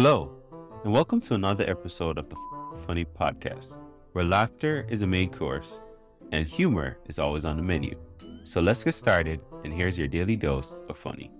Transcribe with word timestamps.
Hello, 0.00 0.30
and 0.84 0.92
welcome 0.92 1.20
to 1.22 1.34
another 1.34 1.68
episode 1.68 2.18
of 2.18 2.28
the 2.28 2.36
Funny 2.86 3.04
Podcast, 3.04 3.78
where 4.12 4.24
laughter 4.24 4.86
is 4.88 5.02
a 5.02 5.08
main 5.08 5.28
course 5.28 5.82
and 6.30 6.46
humor 6.46 6.96
is 7.08 7.18
always 7.18 7.44
on 7.44 7.56
the 7.56 7.64
menu. 7.64 8.00
So 8.44 8.60
let's 8.60 8.84
get 8.84 8.94
started, 8.94 9.40
and 9.64 9.72
here's 9.72 9.98
your 9.98 10.06
daily 10.06 10.36
dose 10.36 10.82
of 10.88 10.96
funny. 10.96 11.32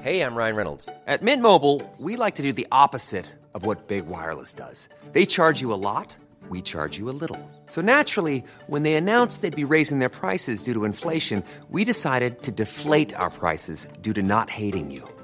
Hey, 0.00 0.22
I'm 0.22 0.34
Ryan 0.34 0.56
Reynolds. 0.56 0.88
At 1.06 1.22
Mint 1.22 1.42
Mobile, 1.42 1.82
we 1.98 2.16
like 2.16 2.36
to 2.36 2.42
do 2.42 2.54
the 2.54 2.68
opposite 2.72 3.26
of 3.52 3.66
what 3.66 3.86
Big 3.86 4.06
Wireless 4.06 4.54
does. 4.54 4.88
They 5.12 5.26
charge 5.26 5.60
you 5.60 5.74
a 5.74 5.82
lot, 5.90 6.16
we 6.48 6.62
charge 6.62 6.96
you 6.96 7.10
a 7.10 7.18
little. 7.22 7.50
So 7.66 7.82
naturally, 7.82 8.42
when 8.66 8.82
they 8.82 8.94
announced 8.94 9.42
they'd 9.42 9.54
be 9.54 9.64
raising 9.64 9.98
their 9.98 10.08
prices 10.08 10.62
due 10.62 10.72
to 10.72 10.86
inflation, 10.86 11.44
we 11.68 11.84
decided 11.84 12.42
to 12.44 12.50
deflate 12.50 13.12
our 13.12 13.28
prices 13.28 13.88
due 14.00 14.14
to 14.14 14.22
not 14.22 14.48
hating 14.48 14.90
you. 14.90 15.06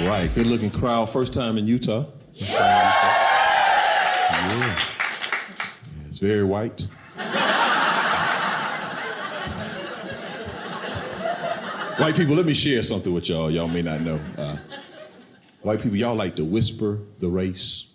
All 0.00 0.06
right, 0.06 0.30
good 0.34 0.46
looking 0.46 0.70
crowd. 0.70 1.08
First 1.10 1.34
time 1.34 1.58
in 1.58 1.66
Utah. 1.66 2.06
Yeah. 2.34 2.48
Yeah, 4.30 4.80
It's 6.08 6.18
very 6.18 6.44
white. 6.44 6.86
white 11.98 12.16
people, 12.16 12.34
let 12.34 12.46
me 12.46 12.54
share 12.54 12.82
something 12.82 13.12
with 13.12 13.28
y'all. 13.28 13.50
Y'all 13.50 13.68
may 13.68 13.82
not 13.82 14.00
know. 14.00 14.18
Uh, 14.38 14.56
white 15.62 15.80
people, 15.82 15.96
y'all 15.96 16.14
like 16.14 16.34
to 16.36 16.44
whisper 16.44 16.98
the 17.18 17.28
race 17.28 17.92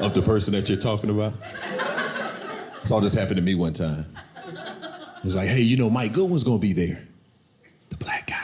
of 0.00 0.12
the 0.14 0.22
person 0.22 0.52
that 0.54 0.68
you're 0.68 0.78
talking 0.78 1.10
about. 1.10 1.34
Saw 2.82 2.98
this 3.00 3.14
happen 3.14 3.36
to 3.36 3.42
me 3.42 3.54
one 3.54 3.72
time. 3.72 4.06
It 5.18 5.24
was 5.24 5.36
like, 5.36 5.48
hey, 5.48 5.60
you 5.60 5.76
know, 5.76 5.90
Mike 5.90 6.12
Goodwin's 6.12 6.44
gonna 6.44 6.58
be 6.58 6.72
there. 6.72 7.06
The 7.90 7.96
black 7.98 8.26
guy. 8.26 8.36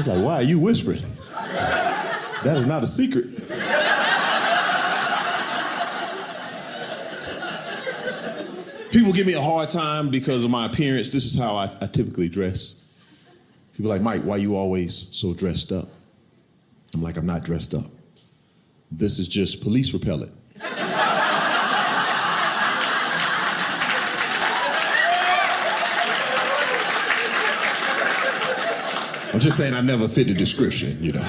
Was 0.00 0.08
like, 0.08 0.24
why 0.24 0.36
are 0.36 0.42
you 0.42 0.58
whispering? 0.58 1.02
That 2.42 2.56
is 2.56 2.64
not 2.64 2.82
a 2.82 2.86
secret. 2.86 3.26
People 8.90 9.12
give 9.12 9.26
me 9.26 9.34
a 9.34 9.42
hard 9.42 9.68
time 9.68 10.08
because 10.08 10.42
of 10.42 10.50
my 10.50 10.64
appearance. 10.64 11.12
This 11.12 11.26
is 11.26 11.38
how 11.38 11.54
I, 11.54 11.70
I 11.82 11.86
typically 11.86 12.30
dress. 12.30 12.82
People 13.74 13.90
like, 13.90 14.00
Mike, 14.00 14.22
why 14.22 14.36
you 14.36 14.56
always 14.56 15.14
so 15.14 15.34
dressed 15.34 15.70
up? 15.70 15.90
I'm 16.94 17.02
like, 17.02 17.18
I'm 17.18 17.26
not 17.26 17.44
dressed 17.44 17.74
up. 17.74 17.90
This 18.90 19.18
is 19.18 19.28
just 19.28 19.60
police 19.60 19.92
repellent. 19.92 20.32
I'm 29.32 29.38
just 29.40 29.56
saying 29.56 29.74
I 29.74 29.80
never 29.80 30.08
fit 30.08 30.26
the 30.26 30.34
description, 30.34 30.96
you 31.02 31.12
know. 31.12 31.26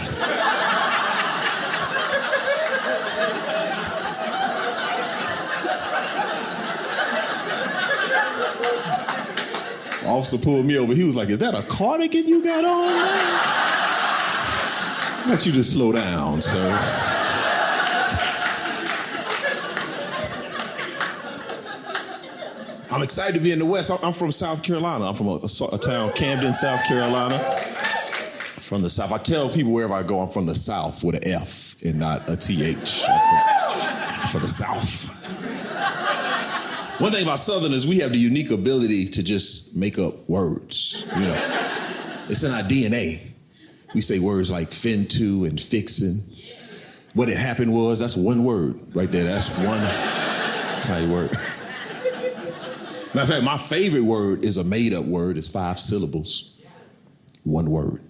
Officer 10.06 10.38
pulled 10.38 10.66
me 10.66 10.78
over. 10.78 10.94
He 10.94 11.03
was 11.03 11.16
like, 11.16 11.29
Is 11.29 11.39
that 11.39 11.53
a 11.56 11.63
cardigan 11.63 12.28
you 12.28 12.44
got 12.44 12.66
on? 12.66 12.94
man?" 12.94 13.38
Why 15.22 15.28
don't 15.28 15.45
you 15.45 15.51
just 15.51 15.73
slow 15.73 15.91
down, 15.91 16.41
sir? 16.41 16.72
I'm 22.89 23.01
excited 23.03 23.33
to 23.35 23.39
be 23.39 23.51
in 23.51 23.59
the 23.59 23.66
West. 23.66 23.89
I'm- 23.89 24.00
I'm 24.03 24.13
from 24.13 24.31
South 24.31 24.62
Carolina. 24.63 25.07
I'm 25.07 25.16
from 25.16 25.28
a, 25.29 25.35
a- 25.35 25.75
a 25.75 25.78
town, 25.78 26.12
Camden, 26.12 26.53
South 26.53 26.83
Carolina. 26.85 27.39
From 28.71 28.81
the 28.81 28.89
South. 28.89 29.11
I 29.11 29.17
tell 29.17 29.49
people 29.49 29.73
wherever 29.73 29.93
I 29.93 30.01
go, 30.01 30.21
I'm 30.21 30.29
from 30.29 30.45
the 30.45 30.55
South 30.55 31.03
with 31.03 31.15
an 31.15 31.27
F 31.27 31.75
and 31.83 31.99
not 31.99 32.29
a 32.29 32.37
TH. 32.37 33.03
I'm 33.05 34.21
from, 34.21 34.29
from 34.29 34.41
the 34.43 34.47
South. 34.47 35.25
One 37.01 37.11
thing 37.11 37.23
about 37.23 37.39
Southerners, 37.39 37.85
we 37.85 37.99
have 37.99 38.11
the 38.11 38.17
unique 38.17 38.49
ability 38.49 39.07
to 39.09 39.23
just 39.23 39.75
make 39.75 39.99
up 39.99 40.29
words. 40.29 41.03
You 41.15 41.19
know, 41.19 41.75
it's 42.29 42.43
in 42.43 42.53
our 42.53 42.63
DNA. 42.63 43.19
We 43.93 43.99
say 43.99 44.19
words 44.19 44.49
like 44.49 44.71
fin 44.71 45.05
to 45.07 45.43
and 45.43 45.59
fixin'. 45.59 46.21
What 47.13 47.27
it 47.27 47.35
happened 47.35 47.73
was, 47.73 47.99
that's 47.99 48.15
one 48.15 48.45
word 48.45 48.79
right 48.95 49.11
there. 49.11 49.25
That's 49.25 49.49
one, 49.57 49.81
that's 49.81 50.85
how 50.85 50.95
you 50.95 51.11
work. 51.11 51.33
Matter 53.13 53.21
of 53.21 53.27
fact, 53.27 53.43
my 53.43 53.57
favorite 53.57 54.05
word 54.05 54.45
is 54.45 54.55
a 54.55 54.63
made 54.63 54.93
up 54.93 55.03
word. 55.03 55.38
It's 55.38 55.49
five 55.49 55.77
syllables. 55.77 56.57
One 57.43 57.69
word. 57.69 58.01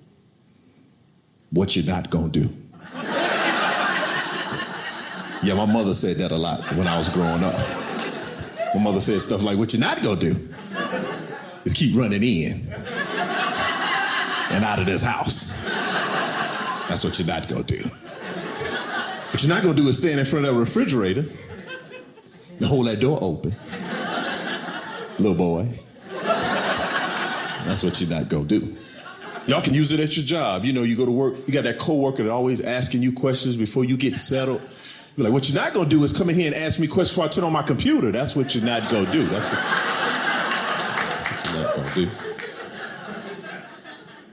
What 1.51 1.75
you're 1.75 1.85
not 1.85 2.09
gonna 2.09 2.29
do. 2.29 2.49
Yeah, 5.43 5.55
my 5.55 5.65
mother 5.65 5.93
said 5.93 6.17
that 6.17 6.31
a 6.31 6.37
lot 6.37 6.63
when 6.75 6.87
I 6.87 6.97
was 6.97 7.09
growing 7.09 7.43
up. 7.43 7.55
My 8.75 8.81
mother 8.81 8.99
said 8.99 9.19
stuff 9.21 9.41
like, 9.41 9.57
What 9.57 9.73
you're 9.73 9.81
not 9.81 10.01
gonna 10.01 10.19
do 10.19 10.35
is 11.65 11.73
keep 11.73 11.95
running 11.97 12.23
in 12.23 12.63
and 14.51 14.63
out 14.63 14.79
of 14.79 14.85
this 14.85 15.03
house. 15.03 15.65
That's 16.87 17.03
what 17.03 17.17
you're 17.19 17.27
not 17.27 17.47
gonna 17.47 17.63
do. 17.63 17.81
What 19.31 19.43
you're 19.43 19.53
not 19.53 19.63
gonna 19.63 19.75
do 19.75 19.87
is 19.87 19.97
stand 19.97 20.19
in 20.19 20.25
front 20.25 20.45
of 20.45 20.53
that 20.53 20.59
refrigerator 20.59 21.25
and 22.51 22.63
hold 22.63 22.85
that 22.87 22.99
door 22.99 23.17
open. 23.21 23.55
Little 25.19 25.35
boy. 25.35 25.67
That's 27.65 27.83
what 27.83 27.99
you're 27.99 28.09
not 28.09 28.29
gonna 28.29 28.45
do. 28.45 28.75
Y'all 29.51 29.61
can 29.61 29.73
use 29.73 29.91
it 29.91 29.99
at 29.99 30.15
your 30.15 30.25
job. 30.25 30.63
You 30.63 30.71
know, 30.71 30.83
you 30.83 30.95
go 30.95 31.05
to 31.05 31.11
work, 31.11 31.35
you 31.45 31.53
got 31.53 31.65
that 31.65 31.77
coworker 31.77 32.23
that 32.23 32.31
always 32.31 32.61
asking 32.61 33.01
you 33.01 33.11
questions 33.11 33.57
before 33.57 33.83
you 33.83 33.97
get 33.97 34.15
settled. 34.15 34.61
You're 35.17 35.25
like, 35.25 35.33
what 35.33 35.49
you're 35.49 35.61
not 35.61 35.73
gonna 35.73 35.89
do 35.89 36.01
is 36.05 36.17
come 36.17 36.29
in 36.29 36.37
here 36.37 36.47
and 36.47 36.55
ask 36.55 36.79
me 36.79 36.87
questions 36.87 37.17
before 37.17 37.25
I 37.25 37.27
turn 37.27 37.43
on 37.43 37.51
my 37.51 37.61
computer. 37.61 38.13
That's 38.13 38.33
what 38.33 38.55
you're 38.55 38.63
not 38.63 38.89
gonna 38.89 39.11
do. 39.11 39.27
That's 39.27 39.49
what, 39.49 39.59
what 41.27 41.45
you're 41.53 41.63
not 41.63 41.75
gonna 41.75 41.93
do. 41.93 42.09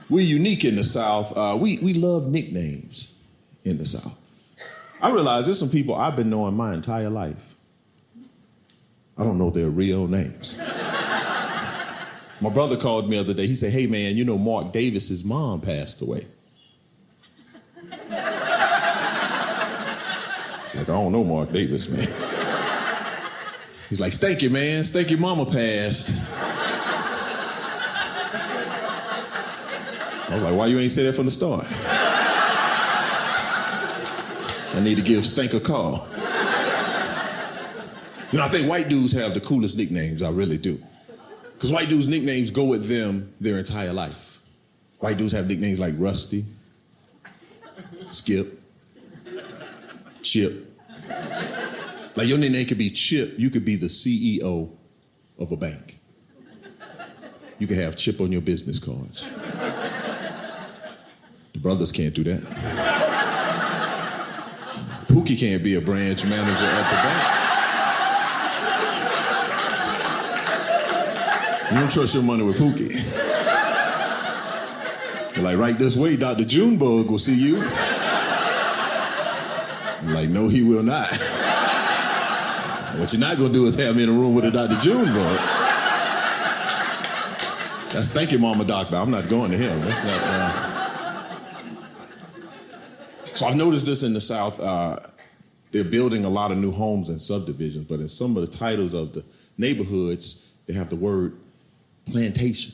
We're 0.09 0.23
unique 0.23 0.63
in 0.63 0.77
the 0.77 0.85
South. 0.85 1.37
Uh, 1.37 1.57
we, 1.59 1.79
we 1.79 1.95
love 1.95 2.29
nicknames 2.29 3.19
in 3.65 3.77
the 3.77 3.83
South. 3.83 4.15
I 5.01 5.09
realize 5.09 5.47
there's 5.47 5.59
some 5.59 5.69
people 5.69 5.95
I've 5.95 6.15
been 6.15 6.29
knowing 6.29 6.55
my 6.55 6.73
entire 6.73 7.09
life. 7.09 7.55
I 9.17 9.25
don't 9.25 9.37
know 9.37 9.49
their 9.49 9.69
real 9.69 10.07
names. 10.07 10.57
My 12.41 12.49
brother 12.49 12.77
called 12.77 13.09
me 13.09 13.17
the 13.17 13.21
other 13.21 13.33
day. 13.33 13.47
He 13.47 13.55
said, 13.55 13.71
Hey, 13.71 13.87
man, 13.87 14.15
you 14.15 14.25
know, 14.25 14.37
Mark 14.37 14.71
Davis's 14.71 15.23
mom 15.23 15.61
passed 15.61 16.01
away. 16.01 16.25
It's 20.71 20.75
like, 20.75 20.89
I 20.89 20.91
don't 20.93 21.11
know 21.11 21.23
Mark 21.23 21.51
Davis, 21.51 21.89
man. 21.89 22.07
He's 23.89 23.99
like, 23.99 24.13
thank 24.13 24.43
you, 24.43 24.51
man. 24.51 24.83
Thank 24.83 25.09
you, 25.09 25.17
mama 25.17 25.43
passed. 25.45 26.31
I 30.29 30.33
was 30.35 30.43
like, 30.43 30.53
why 30.55 30.67
you 30.67 30.77
ain't 30.77 30.91
say 30.91 31.03
that 31.05 31.15
from 31.15 31.25
the 31.25 31.31
start? 31.31 31.65
I 34.75 34.79
need 34.83 34.97
to 34.97 35.01
give 35.01 35.25
Stank 35.25 35.55
a 35.55 35.59
call. 35.59 36.07
You 38.31 38.37
know, 38.37 38.45
I 38.45 38.49
think 38.49 38.69
white 38.69 38.89
dudes 38.89 39.11
have 39.13 39.33
the 39.33 39.41
coolest 39.41 39.75
nicknames. 39.75 40.21
I 40.21 40.29
really 40.29 40.57
do. 40.57 40.79
Because 41.59 41.73
white 41.73 41.89
dudes' 41.89 42.07
nicknames 42.07 42.51
go 42.51 42.63
with 42.63 42.87
them 42.87 43.33
their 43.41 43.57
entire 43.57 43.91
life. 43.91 44.39
White 44.99 45.17
dudes 45.17 45.33
have 45.33 45.45
nicknames 45.45 45.77
like 45.77 45.93
Rusty, 45.97 46.45
Skip, 48.07 48.61
Chip. 50.21 50.65
Like 52.15 52.29
your 52.29 52.37
nickname 52.37 52.65
could 52.65 52.77
be 52.77 52.89
Chip. 52.89 53.37
You 53.37 53.49
could 53.49 53.65
be 53.65 53.75
the 53.75 53.87
CEO 53.87 54.71
of 55.37 55.51
a 55.51 55.57
bank. 55.57 55.99
You 57.57 57.67
could 57.67 57.77
have 57.77 57.97
Chip 57.97 58.21
on 58.21 58.31
your 58.31 58.39
business 58.39 58.79
cards. 58.79 59.25
The 61.51 61.59
brothers 61.59 61.91
can't 61.91 62.13
do 62.13 62.23
that. 62.23 62.39
Pookie 65.09 65.37
can't 65.37 65.61
be 65.61 65.75
a 65.75 65.81
branch 65.81 66.23
manager 66.23 66.63
at 66.63 66.89
the 66.89 66.95
bank. 66.95 67.38
You 71.71 71.75
don't 71.77 71.91
trust 71.91 72.15
your 72.15 72.23
money 72.23 72.43
with 72.43 72.57
Pookie. 72.57 72.95
Like, 75.37 75.57
right 75.57 75.77
this 75.77 75.95
way, 75.95 76.17
Dr. 76.17 76.43
Junebug 76.43 77.09
will 77.09 77.17
see 77.17 77.35
you. 77.35 77.57
Like, 80.03 80.29
no, 80.29 80.47
he 80.47 80.63
will 80.63 80.83
not. 80.83 81.11
what 82.97 83.13
you're 83.13 83.19
not 83.19 83.37
gonna 83.37 83.53
do 83.53 83.65
is 83.67 83.75
have 83.75 83.95
me 83.95 84.03
in 84.03 84.09
a 84.09 84.11
room 84.11 84.33
with 84.33 84.45
a 84.45 84.51
Dr. 84.51 84.75
Junebug. 84.79 85.39
That's 87.91 88.13
thank 88.13 88.31
you, 88.31 88.39
Mama 88.39 88.65
Doctor. 88.65 88.95
I'm 88.97 89.11
not 89.11 89.29
going 89.29 89.51
to 89.51 89.57
him. 89.57 89.79
That's 89.81 90.03
not. 90.03 90.21
Uh... 90.23 90.69
So 93.33 93.45
I've 93.45 93.55
noticed 93.55 93.85
this 93.85 94.03
in 94.03 94.13
the 94.13 94.21
South. 94.21 94.59
Uh, 94.59 94.99
they're 95.71 95.83
building 95.83 96.25
a 96.25 96.29
lot 96.29 96.51
of 96.51 96.57
new 96.57 96.71
homes 96.71 97.09
and 97.09 97.21
subdivisions, 97.21 97.85
but 97.85 97.99
in 97.99 98.07
some 98.07 98.35
of 98.35 98.41
the 98.41 98.51
titles 98.51 98.93
of 98.93 99.13
the 99.13 99.23
neighborhoods, 99.57 100.55
they 100.65 100.73
have 100.73 100.89
the 100.89 100.95
word 100.95 101.37
plantation. 102.09 102.73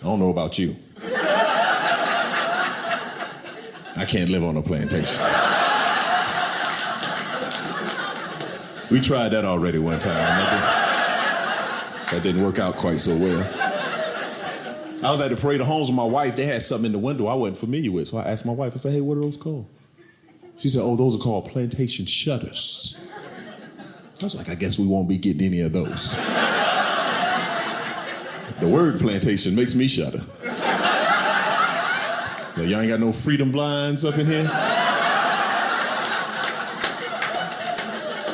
I 0.00 0.02
don't 0.02 0.18
know 0.18 0.30
about 0.30 0.58
you. 0.58 0.76
I 3.96 4.04
can't 4.06 4.30
live 4.30 4.42
on 4.42 4.56
a 4.56 4.62
plantation. 4.62 5.22
We 8.90 9.00
tried 9.00 9.28
that 9.28 9.44
already 9.44 9.78
one 9.78 10.00
time. 10.00 10.14
That 12.10 12.22
didn't, 12.24 12.42
work 12.42 12.58
out 12.58 12.76
quite 12.76 12.98
so 12.98 13.14
well. 13.16 13.40
I 15.04 15.10
was 15.10 15.20
at 15.20 15.30
the 15.30 15.36
parade 15.36 15.60
of 15.60 15.66
homes 15.66 15.88
with 15.88 15.96
my 15.96 16.04
wife. 16.04 16.34
They 16.34 16.44
had 16.44 16.60
something 16.62 16.86
in 16.86 16.92
the 16.92 16.98
window 16.98 17.26
I 17.26 17.34
wasn't 17.34 17.58
familiar 17.58 17.92
with. 17.92 18.08
So 18.08 18.18
I 18.18 18.24
asked 18.24 18.44
my 18.44 18.52
wife, 18.52 18.72
I 18.72 18.76
said, 18.76 18.92
hey, 18.92 19.00
what 19.00 19.16
are 19.16 19.20
those 19.20 19.36
called? 19.36 19.66
She 20.58 20.68
said, 20.68 20.82
oh, 20.82 20.96
those 20.96 21.14
are 21.14 21.22
called 21.22 21.48
plantation 21.48 22.04
shutters. 22.04 23.00
I 24.20 24.24
was 24.24 24.34
like, 24.34 24.50
I 24.50 24.54
guess 24.54 24.78
we 24.78 24.86
won't 24.86 25.08
be 25.08 25.16
getting 25.16 25.46
any 25.46 25.62
of 25.62 25.72
those. 25.72 26.14
the 28.60 28.68
word 28.68 29.00
plantation 29.00 29.54
makes 29.54 29.74
me 29.74 29.88
shudder. 29.88 30.20
Now, 32.54 32.64
y'all 32.64 32.80
ain't 32.80 32.90
got 32.90 33.00
no 33.00 33.12
freedom 33.12 33.50
blinds 33.50 34.04
up 34.04 34.18
in 34.18 34.26
here? 34.26 34.42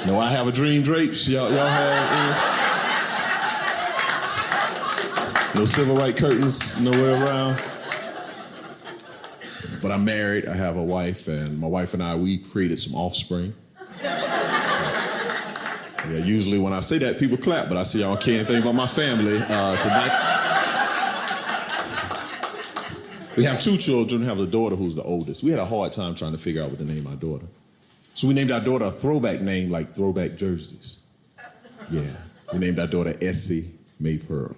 No, 0.06 0.18
I 0.18 0.30
have 0.30 0.48
a 0.48 0.52
dream 0.52 0.82
drapes. 0.82 1.28
Y'all, 1.28 1.52
y'all 1.52 1.68
have 1.68 2.56
any? 5.54 5.60
No 5.60 5.64
civil 5.64 5.96
right 5.96 6.16
curtains 6.16 6.80
nowhere 6.80 7.24
around. 7.24 7.62
But 9.80 9.92
I'm 9.92 10.04
married. 10.04 10.46
I 10.46 10.54
have 10.54 10.76
a 10.76 10.82
wife, 10.82 11.28
and 11.28 11.60
my 11.60 11.68
wife 11.68 11.94
and 11.94 12.02
I 12.02 12.16
we 12.16 12.38
created 12.38 12.80
some 12.80 12.96
offspring. 12.96 13.54
Yeah, 16.10 16.18
usually 16.18 16.58
when 16.58 16.72
I 16.72 16.80
say 16.80 16.98
that, 16.98 17.18
people 17.18 17.36
clap, 17.36 17.68
but 17.68 17.76
I 17.76 17.82
see 17.82 18.00
y'all 18.00 18.16
care 18.16 18.34
anything 18.36 18.62
about 18.62 18.74
my 18.74 18.86
family 18.86 19.38
uh, 19.38 19.76
tonight. 19.76 20.36
We 23.36 23.44
have 23.44 23.60
two 23.60 23.76
children. 23.76 24.22
We 24.22 24.26
have 24.26 24.40
a 24.40 24.46
daughter 24.46 24.76
who's 24.76 24.94
the 24.94 25.02
oldest. 25.02 25.42
We 25.42 25.50
had 25.50 25.58
a 25.58 25.66
hard 25.66 25.92
time 25.92 26.14
trying 26.14 26.32
to 26.32 26.38
figure 26.38 26.62
out 26.62 26.70
what 26.70 26.78
to 26.78 26.84
name 26.84 27.06
our 27.06 27.16
daughter. 27.16 27.46
So 28.14 28.28
we 28.28 28.34
named 28.34 28.50
our 28.50 28.60
daughter 28.60 28.86
a 28.86 28.90
throwback 28.90 29.42
name 29.42 29.70
like 29.70 29.94
throwback 29.94 30.36
jerseys. 30.36 31.04
Yeah. 31.90 32.06
We 32.52 32.60
named 32.60 32.78
our 32.78 32.86
daughter 32.86 33.14
Essie 33.20 33.72
May 34.00 34.16
Pearl. 34.18 34.56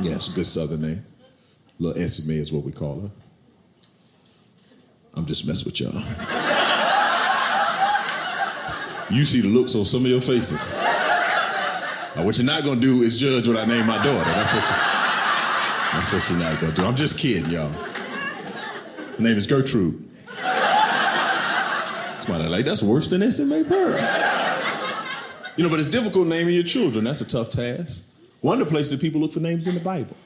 Yeah, 0.00 0.12
it's 0.12 0.28
a 0.28 0.32
good 0.32 0.46
southern 0.46 0.82
name. 0.82 1.04
Little 1.78 2.00
Essie 2.00 2.28
May 2.28 2.38
is 2.38 2.52
what 2.52 2.62
we 2.62 2.72
call 2.72 3.00
her. 3.00 3.10
I'm 5.14 5.26
just 5.26 5.46
messing 5.46 5.64
with 5.64 5.80
y'all. 5.80 6.49
You 9.10 9.24
see 9.24 9.40
the 9.40 9.48
looks 9.48 9.74
on 9.74 9.84
some 9.84 10.04
of 10.04 10.10
your 10.10 10.20
faces. 10.20 10.78
Now, 12.14 12.24
what 12.24 12.36
you're 12.38 12.46
not 12.46 12.64
gonna 12.64 12.80
do 12.80 13.02
is 13.02 13.18
judge 13.18 13.48
what 13.48 13.56
I 13.56 13.64
name 13.64 13.86
my 13.86 13.96
daughter. 14.04 14.30
That's 14.30 14.52
what, 14.52 14.62
you, 14.62 14.76
that's 15.92 16.12
what 16.12 16.30
you're 16.30 16.38
not 16.38 16.60
gonna 16.60 16.74
do. 16.74 16.84
I'm 16.84 16.96
just 16.96 17.18
kidding, 17.18 17.50
y'all. 17.50 17.68
Her 17.70 19.18
name 19.18 19.36
is 19.36 19.46
Gertrude. 19.46 20.08
Somebody 22.16 22.48
like, 22.48 22.64
that's 22.64 22.82
worse 22.82 23.08
than 23.08 23.22
Essie 23.22 23.44
May 23.44 23.64
Pearl. 23.64 23.98
You 25.56 25.64
know, 25.64 25.70
but 25.70 25.80
it's 25.80 25.90
difficult 25.90 26.28
naming 26.28 26.54
your 26.54 26.64
children. 26.64 27.04
That's 27.04 27.20
a 27.20 27.28
tough 27.28 27.50
task. 27.50 28.12
One 28.40 28.60
of 28.60 28.68
the 28.68 28.70
places 28.70 28.92
that 28.92 29.00
people 29.00 29.20
look 29.20 29.32
for 29.32 29.40
names 29.40 29.66
in 29.66 29.74
the 29.74 29.80
Bible. 29.80 30.16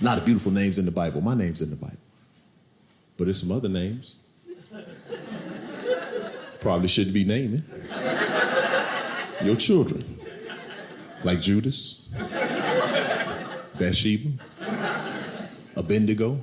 Not 0.00 0.18
the 0.18 0.24
beautiful 0.24 0.52
names 0.52 0.78
in 0.78 0.84
the 0.84 0.90
Bible. 0.90 1.20
My 1.20 1.34
name's 1.34 1.62
in 1.62 1.70
the 1.70 1.76
Bible. 1.76 1.96
But 3.16 3.24
there's 3.24 3.40
some 3.40 3.50
other 3.56 3.68
names. 3.68 4.16
Probably 6.64 6.88
shouldn't 6.88 7.12
be 7.12 7.24
naming 7.24 7.60
your 9.42 9.54
children. 9.54 10.02
Like 11.22 11.42
Judas, 11.42 12.08
Bathsheba, 13.78 14.30
Abednego. 15.76 16.40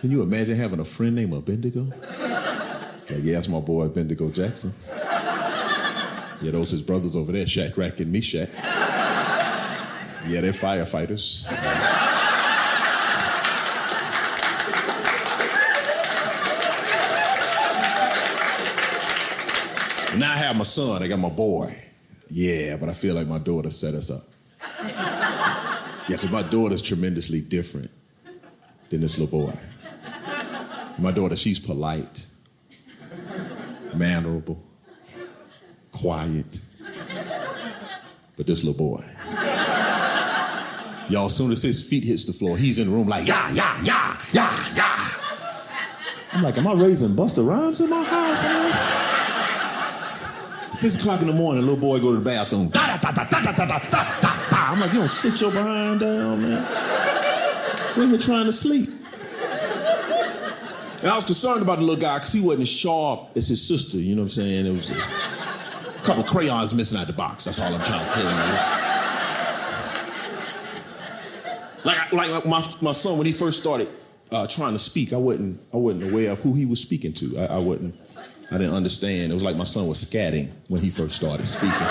Can 0.00 0.10
you 0.10 0.20
imagine 0.20 0.56
having 0.56 0.80
a 0.80 0.84
friend 0.84 1.14
named 1.14 1.32
Abednego? 1.32 1.84
Like, 3.08 3.22
yeah, 3.22 3.36
that's 3.36 3.48
my 3.48 3.60
boy 3.60 3.84
Abednego 3.84 4.28
Jackson. 4.28 4.72
Yeah, 6.42 6.50
those 6.50 6.68
his 6.68 6.82
brothers 6.82 7.16
over 7.16 7.32
there, 7.32 7.46
Shadrach 7.46 8.00
and 8.00 8.12
Meshach. 8.12 8.50
Yeah, 10.28 10.42
they're 10.42 10.52
firefighters. 10.52 11.46
Now 20.18 20.32
I 20.32 20.36
have 20.36 20.56
my 20.56 20.62
son, 20.62 21.02
I 21.02 21.08
got 21.08 21.18
my 21.18 21.28
boy. 21.28 21.76
Yeah, 22.30 22.76
but 22.76 22.88
I 22.88 22.92
feel 22.92 23.14
like 23.14 23.26
my 23.26 23.38
daughter 23.38 23.70
set 23.70 23.94
us 23.94 24.10
up. 24.10 24.22
Yeah, 26.06 26.16
because 26.16 26.30
my 26.30 26.42
daughter's 26.42 26.82
tremendously 26.82 27.40
different 27.40 27.90
than 28.90 29.00
this 29.00 29.18
little 29.18 29.40
boy. 29.40 29.54
My 30.98 31.12
daughter, 31.12 31.34
she's 31.34 31.58
polite, 31.58 32.26
mannerable, 33.94 34.62
quiet. 35.92 36.60
But 38.36 38.46
this 38.46 38.62
little 38.64 38.78
boy, 38.78 39.02
y'all, 41.08 41.24
as 41.24 41.34
soon 41.34 41.52
as 41.52 41.62
his 41.62 41.88
feet 41.88 42.04
hits 42.04 42.26
the 42.26 42.34
floor, 42.34 42.58
he's 42.58 42.78
in 42.78 42.90
the 42.90 42.92
room 42.94 43.08
like, 43.08 43.26
yeah, 43.26 43.50
yeah, 43.52 43.82
yeah, 43.82 44.20
yeah, 44.34 44.68
yeah. 44.76 45.10
I'm 46.32 46.42
like, 46.42 46.58
am 46.58 46.66
I 46.66 46.74
raising 46.74 47.16
Busta 47.16 47.46
Rhymes 47.48 47.80
in 47.80 47.88
my 47.88 48.04
house? 48.04 48.42
Six 50.74 50.96
o'clock 50.96 51.20
in 51.20 51.28
the 51.28 51.32
morning, 51.32 51.62
little 51.62 51.80
boy 51.80 52.00
go 52.00 52.10
to 52.10 52.18
the 52.18 52.24
bathroom. 52.24 52.68
Da, 52.68 52.98
da, 52.98 53.12
da, 53.12 53.24
da, 53.24 53.40
da, 53.40 53.52
da, 53.52 53.64
da, 53.64 53.78
da, 53.78 54.20
da. 54.20 54.70
I'm 54.72 54.80
like, 54.80 54.92
you 54.92 54.98
don't 54.98 55.08
sit 55.08 55.40
your 55.40 55.52
behind 55.52 56.00
down, 56.00 56.42
man. 56.42 56.66
We're 57.96 58.08
here 58.08 58.18
trying 58.18 58.46
to 58.46 58.52
sleep. 58.52 58.88
And 61.00 61.12
I 61.12 61.14
was 61.14 61.24
concerned 61.24 61.62
about 61.62 61.78
the 61.78 61.84
little 61.84 62.00
guy 62.00 62.16
because 62.16 62.32
he 62.32 62.40
wasn't 62.40 62.62
as 62.62 62.68
sharp 62.68 63.36
as 63.36 63.46
his 63.46 63.66
sister. 63.66 63.98
You 63.98 64.16
know 64.16 64.22
what 64.22 64.26
I'm 64.26 64.30
saying? 64.30 64.66
It 64.66 64.72
was 64.72 64.90
a 64.90 64.94
couple 66.02 66.24
crayons 66.24 66.74
missing 66.74 66.98
out 66.98 67.06
the 67.06 67.12
box. 67.12 67.44
That's 67.44 67.60
all 67.60 67.72
I'm 67.72 67.80
trying 67.82 68.08
to 68.08 68.12
tell 68.12 68.24
you. 68.24 68.30
Like, 71.84 72.12
like 72.12 72.46
my, 72.46 72.66
my 72.80 72.90
son, 72.90 73.16
when 73.16 73.26
he 73.26 73.32
first 73.32 73.60
started 73.60 73.88
uh, 74.32 74.48
trying 74.48 74.72
to 74.72 74.78
speak, 74.80 75.12
I 75.12 75.18
wasn't, 75.18 75.60
I 75.72 75.76
wasn't 75.76 76.10
aware 76.10 76.32
of 76.32 76.40
who 76.40 76.52
he 76.52 76.66
was 76.66 76.80
speaking 76.80 77.12
to. 77.12 77.38
I, 77.38 77.44
I 77.44 77.58
wasn't. 77.58 77.94
I 78.50 78.58
didn't 78.58 78.74
understand. 78.74 79.30
It 79.30 79.34
was 79.34 79.42
like 79.42 79.56
my 79.56 79.64
son 79.64 79.86
was 79.86 80.04
scatting 80.04 80.50
when 80.68 80.80
he 80.80 80.90
first 80.90 81.16
started 81.16 81.46
speaking. 81.46 81.86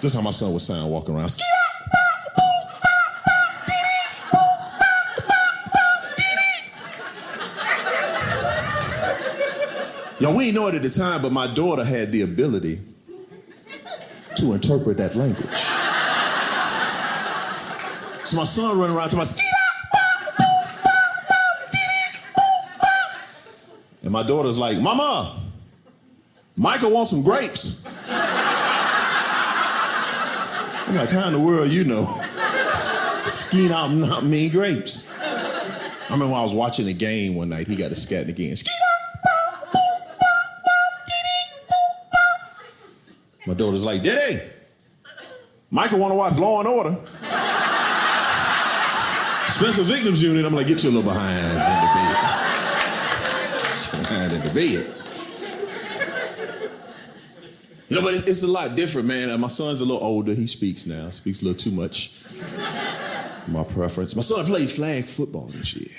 Just 0.00 0.14
how 0.14 0.22
my 0.22 0.30
son 0.30 0.52
would 0.52 0.62
sound 0.62 0.90
walking 0.90 1.16
around. 1.16 1.32
Y'all, 10.18 10.36
we 10.36 10.44
didn't 10.44 10.56
know 10.56 10.66
it 10.66 10.74
at 10.74 10.82
the 10.82 10.90
time, 10.90 11.22
but 11.22 11.32
my 11.32 11.46
daughter 11.46 11.82
had 11.82 12.12
the 12.12 12.20
ability 12.20 12.80
to 14.36 14.52
interpret 14.52 14.98
that 14.98 15.14
language. 15.14 15.46
So 18.26 18.36
my 18.36 18.44
son 18.44 18.78
running 18.78 18.94
around 18.94 19.08
to 19.10 19.16
my 19.16 19.24
and 24.10 24.12
my 24.12 24.24
daughter's 24.24 24.58
like, 24.58 24.76
Mama, 24.78 25.38
Michael 26.56 26.90
wants 26.90 27.10
some 27.10 27.22
grapes. 27.22 27.86
I'm 30.88 30.96
like, 30.96 31.10
how 31.10 31.28
in 31.28 31.32
the 31.32 31.38
world 31.38 31.70
you 31.70 31.84
know? 31.84 32.06
Skeet 33.24 33.70
out 33.70 33.92
not 33.92 34.24
mean 34.24 34.50
grapes. 34.50 35.12
I 35.16 36.06
remember 36.10 36.26
when 36.26 36.34
I 36.34 36.42
was 36.42 36.56
watching 36.56 36.88
a 36.88 36.92
game 36.92 37.36
one 37.36 37.50
night, 37.50 37.68
he 37.68 37.76
got 37.76 37.92
a 37.92 37.94
scat 37.94 38.28
again. 38.28 38.56
My 43.46 43.54
daughter's 43.54 43.84
like, 43.84 44.02
Daddy, 44.02 44.40
Michael 45.70 46.00
want 46.00 46.10
to 46.10 46.16
watch 46.16 46.36
Law 46.36 46.58
and 46.58 46.66
Order. 46.66 46.96
Special 49.50 49.84
Victims 49.84 50.20
Unit. 50.20 50.44
I'm 50.44 50.52
like, 50.52 50.66
get 50.66 50.82
you 50.82 50.90
a 50.90 50.94
little. 50.94 51.08
Behind 51.12 51.99
bed. 54.38 55.00
You 57.90 57.96
know, 57.96 58.02
but 58.02 58.14
it's 58.14 58.44
a 58.44 58.46
lot 58.46 58.76
different, 58.76 59.08
man. 59.08 59.30
Uh, 59.30 59.36
my 59.36 59.48
son's 59.48 59.80
a 59.80 59.84
little 59.84 60.02
older. 60.02 60.32
He 60.32 60.46
speaks 60.46 60.86
now. 60.86 61.10
Speaks 61.10 61.42
a 61.42 61.44
little 61.44 61.58
too 61.58 61.72
much. 61.72 62.12
My 63.48 63.64
preference. 63.64 64.14
My 64.14 64.22
son 64.22 64.46
played 64.46 64.70
flag 64.70 65.06
football 65.06 65.46
this 65.46 65.74
year. 65.74 65.90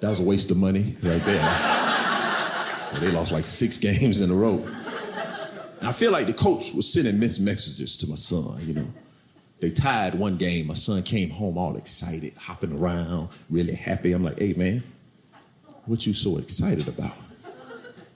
That 0.00 0.08
was 0.08 0.20
a 0.20 0.22
waste 0.22 0.50
of 0.50 0.56
money 0.56 0.96
right 1.02 1.22
there. 1.24 3.00
they 3.00 3.10
lost 3.10 3.32
like 3.32 3.44
six 3.44 3.76
games 3.78 4.22
in 4.22 4.30
a 4.30 4.34
row. 4.34 4.66
And 5.78 5.88
I 5.88 5.92
feel 5.92 6.10
like 6.10 6.26
the 6.26 6.32
coach 6.32 6.72
was 6.72 6.90
sending 6.90 7.18
mixed 7.18 7.42
messages 7.42 7.98
to 7.98 8.06
my 8.08 8.14
son, 8.14 8.66
you 8.66 8.72
know. 8.72 8.86
They 9.60 9.70
tied 9.70 10.14
one 10.14 10.36
game. 10.38 10.68
My 10.68 10.74
son 10.74 11.02
came 11.02 11.28
home 11.28 11.58
all 11.58 11.76
excited, 11.76 12.32
hopping 12.36 12.78
around, 12.78 13.28
really 13.50 13.74
happy. 13.74 14.12
I'm 14.12 14.24
like, 14.24 14.38
hey, 14.38 14.54
man, 14.54 14.82
what 15.86 16.06
you 16.06 16.12
so 16.12 16.38
excited 16.38 16.88
about? 16.88 17.16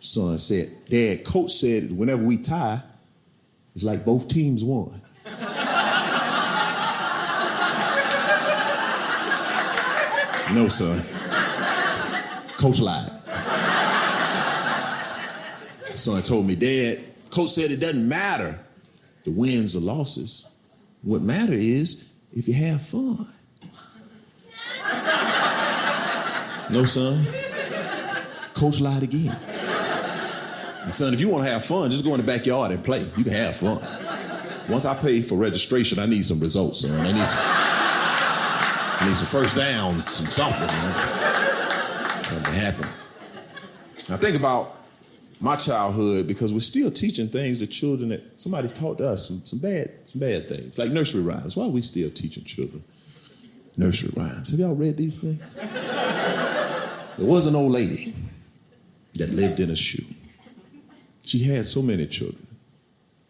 Son 0.00 0.38
said, 0.38 0.70
Dad, 0.88 1.24
coach 1.24 1.52
said 1.52 1.90
whenever 1.90 2.22
we 2.22 2.38
tie, 2.38 2.82
it's 3.74 3.84
like 3.84 4.04
both 4.04 4.28
teams 4.28 4.62
won. 4.62 5.00
no, 10.54 10.68
son. 10.68 11.02
Coach 12.56 12.80
lied. 12.80 13.10
Son 15.94 16.22
told 16.22 16.46
me, 16.46 16.54
Dad, 16.54 17.00
coach 17.30 17.50
said 17.50 17.70
it 17.70 17.80
doesn't 17.80 18.08
matter 18.08 18.60
the 19.24 19.30
wins 19.32 19.74
or 19.74 19.80
losses. 19.80 20.48
What 21.02 21.22
matter 21.22 21.54
is 21.54 22.12
if 22.32 22.48
you 22.48 22.54
have 22.54 22.80
fun. 22.80 23.26
no, 26.70 26.84
son. 26.84 27.26
Coach 28.56 28.80
lied 28.80 29.02
again. 29.02 29.36
Son, 30.90 31.12
if 31.12 31.20
you 31.20 31.28
want 31.28 31.44
to 31.44 31.50
have 31.50 31.62
fun, 31.62 31.90
just 31.90 32.04
go 32.04 32.14
in 32.14 32.20
the 32.20 32.26
backyard 32.26 32.72
and 32.72 32.82
play. 32.82 33.00
You 33.16 33.22
can 33.22 33.34
have 33.34 33.54
fun. 33.54 33.78
Once 34.66 34.86
I 34.86 34.94
pay 34.94 35.20
for 35.20 35.36
registration, 35.36 35.98
I 35.98 36.06
need 36.06 36.24
some 36.24 36.40
results, 36.40 36.80
son. 36.80 36.98
I 37.00 37.12
need 37.12 37.26
some, 37.26 37.38
I 37.38 39.04
need 39.06 39.14
some 39.14 39.26
first 39.26 39.56
downs, 39.56 40.08
some 40.08 40.26
something. 40.26 40.62
You 40.62 40.82
know? 40.82 40.92
Something 42.22 42.54
happen. 42.54 42.88
I 44.10 44.16
think 44.16 44.38
about 44.38 44.74
my 45.38 45.56
childhood 45.56 46.26
because 46.26 46.54
we're 46.54 46.60
still 46.60 46.90
teaching 46.90 47.28
things 47.28 47.58
to 47.58 47.66
children 47.66 48.08
that 48.08 48.40
somebody 48.40 48.68
taught 48.68 49.02
us 49.02 49.28
some, 49.28 49.44
some 49.44 49.58
bad 49.58 49.90
some 50.04 50.20
bad 50.20 50.48
things 50.48 50.78
like 50.78 50.90
nursery 50.90 51.22
rhymes. 51.22 51.58
Why 51.58 51.64
are 51.64 51.68
we 51.68 51.82
still 51.82 52.08
teaching 52.08 52.44
children 52.44 52.82
nursery 53.76 54.12
rhymes? 54.16 54.50
Have 54.50 54.60
y'all 54.60 54.74
read 54.74 54.96
these 54.96 55.18
things? 55.18 55.56
there 55.56 57.26
was 57.26 57.46
an 57.46 57.54
old 57.54 57.72
lady 57.72 58.14
that 59.18 59.30
lived 59.30 59.60
in 59.60 59.70
a 59.70 59.76
shoe. 59.76 60.04
She 61.24 61.44
had 61.44 61.66
so 61.66 61.82
many 61.82 62.06
children. 62.06 62.46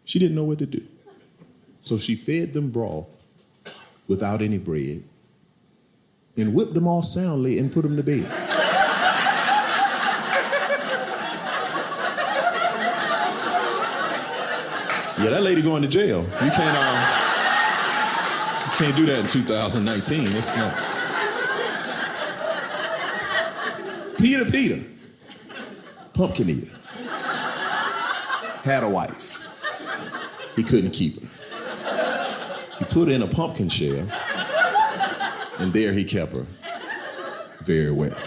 She 0.05 0.19
didn't 0.19 0.35
know 0.35 0.43
what 0.43 0.59
to 0.59 0.65
do. 0.65 0.83
So 1.81 1.97
she 1.97 2.15
fed 2.15 2.53
them 2.53 2.69
broth 2.69 3.21
without 4.07 4.41
any 4.41 4.57
bread 4.57 5.03
and 6.37 6.53
whipped 6.53 6.73
them 6.73 6.87
all 6.87 7.01
soundly 7.01 7.57
and 7.59 7.71
put 7.71 7.81
them 7.81 7.95
to 7.95 8.03
bed. 8.03 8.27
Yeah, 15.19 15.31
that 15.31 15.41
lady 15.41 15.63
going 15.63 15.81
to 15.81 15.87
jail. 15.87 16.21
You 16.21 16.51
can't, 16.51 16.77
uh, 16.77 17.23
you 18.65 18.71
can't 18.77 18.95
do 18.95 19.07
that 19.07 19.19
in 19.21 19.27
2019. 19.27 20.27
It's 20.27 20.55
not. 20.55 20.77
Peter 24.19 24.45
Peter, 24.45 24.79
pumpkin 26.17 26.49
eater, 26.49 26.75
had 28.63 28.83
a 28.83 28.89
wife. 28.89 29.45
He 30.55 30.63
couldn't 30.63 30.89
keep 30.89 31.21
her. 31.21 31.27
He 32.79 32.85
put 32.85 33.07
her 33.07 33.13
in 33.13 33.21
a 33.21 33.27
pumpkin 33.27 33.69
shell, 33.69 34.07
and 35.59 35.71
there 35.71 35.93
he 35.93 36.03
kept 36.03 36.33
her 36.33 36.47
very 37.61 37.91
well. 37.91 38.17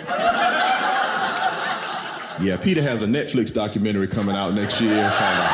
Yeah, 2.41 2.57
Peter 2.63 2.81
has 2.81 3.03
a 3.03 3.07
Netflix 3.07 3.53
documentary 3.53 4.07
coming 4.07 4.37
out 4.37 4.55
next 4.55 4.81
year 4.81 5.13
called 5.19 5.51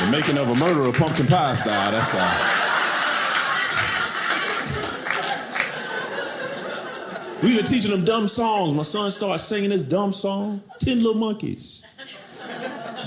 The 0.00 0.10
Making 0.12 0.36
of 0.38 0.50
a 0.50 0.54
Murderer 0.54 0.92
Pumpkin 0.92 1.26
Pie 1.26 1.54
Style. 1.54 1.90
That's 1.90 2.14
uh, 2.14 2.57
We 7.42 7.54
been 7.54 7.64
teaching 7.64 7.92
them 7.92 8.04
dumb 8.04 8.26
songs. 8.26 8.74
My 8.74 8.82
son 8.82 9.10
started 9.10 9.38
singing 9.38 9.70
this 9.70 9.82
dumb 9.82 10.12
song, 10.12 10.60
Ten 10.80 10.98
Little 10.98 11.14
Monkeys, 11.14 11.86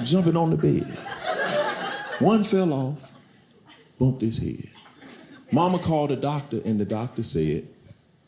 jumping 0.04 0.38
on 0.38 0.52
the 0.52 0.58
bed. 0.58 0.86
One 2.20 2.44
fell 2.44 2.72
off, 2.72 3.14
bumped 4.00 4.22
his 4.22 4.38
head. 4.38 4.70
Mama 5.52 5.80
called 5.80 6.12
the 6.12 6.16
doctor, 6.16 6.62
and 6.64 6.80
the 6.80 6.86
doctor 6.86 7.24
said, 7.24 7.68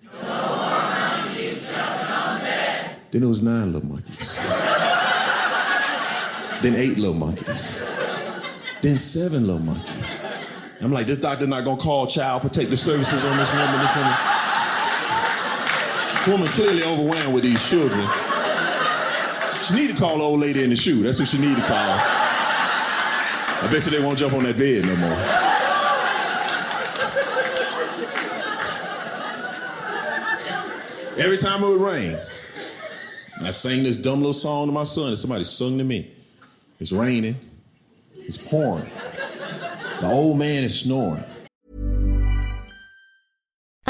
No 0.04 0.20
monkeys 0.20 1.70
on 1.72 2.42
bed. 2.42 2.96
Then 3.12 3.24
it 3.24 3.28
was 3.28 3.42
nine 3.42 3.72
little 3.72 3.88
monkeys. 3.88 4.36
then 6.62 6.76
eight 6.76 6.98
little 6.98 7.14
monkeys. 7.14 7.82
Then 8.82 8.98
seven 8.98 9.48
little 9.48 9.62
monkeys. 9.62 10.18
I'm 10.82 10.92
like, 10.92 11.08
this 11.08 11.20
doctor 11.20 11.48
not 11.48 11.64
gonna 11.64 11.80
call 11.80 12.08
child 12.08 12.42
protective 12.42 12.78
services 12.78 13.24
on 13.24 13.38
this 13.38 13.50
woman. 13.54 13.80
This 13.80 13.96
woman, 13.96 14.12
this 16.24 16.32
woman 16.32 16.48
clearly 16.48 16.84
overwhelmed 16.84 17.34
with 17.34 17.44
these 17.44 17.70
children. 17.70 18.08
She 19.62 19.76
need 19.76 19.90
to 19.90 19.96
call 19.98 20.18
the 20.18 20.24
old 20.24 20.40
lady 20.40 20.64
in 20.64 20.70
the 20.70 20.76
shoe. 20.76 21.04
That's 21.04 21.20
what 21.20 21.28
she 21.28 21.38
need 21.38 21.58
to 21.58 21.64
call. 21.64 21.78
I 21.78 23.68
bet 23.70 23.86
you 23.86 23.92
they 23.92 24.02
won't 24.02 24.18
jump 24.18 24.34
on 24.34 24.44
that 24.44 24.58
bed 24.58 24.86
no 24.86 24.96
more. 24.96 25.12
Every 31.18 31.38
time 31.38 31.62
it 31.64 31.70
would 31.70 31.82
rain, 31.82 32.18
I 33.42 33.50
sang 33.50 33.84
this 33.84 33.98
dumb 33.98 34.20
little 34.20 34.34
song 34.34 34.68
to 34.68 34.72
my 34.72 34.84
son, 34.84 35.10
and 35.10 35.18
somebody 35.18 35.44
sung 35.44 35.78
to 35.78 35.84
me. 35.84 36.10
It's 36.80 36.94
raining, 36.94 37.36
it's 38.16 38.38
pouring. 38.38 38.86
The 40.00 40.10
old 40.10 40.38
man 40.38 40.64
is 40.64 40.80
snoring. 40.80 41.24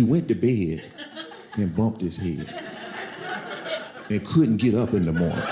He 0.00 0.06
went 0.06 0.28
to 0.28 0.34
bed 0.34 0.82
and 1.58 1.76
bumped 1.76 2.00
his 2.00 2.16
head 2.16 2.48
and 4.08 4.24
couldn't 4.24 4.56
get 4.56 4.74
up 4.74 4.94
in 4.94 5.04
the 5.04 5.12
morning. 5.12 5.44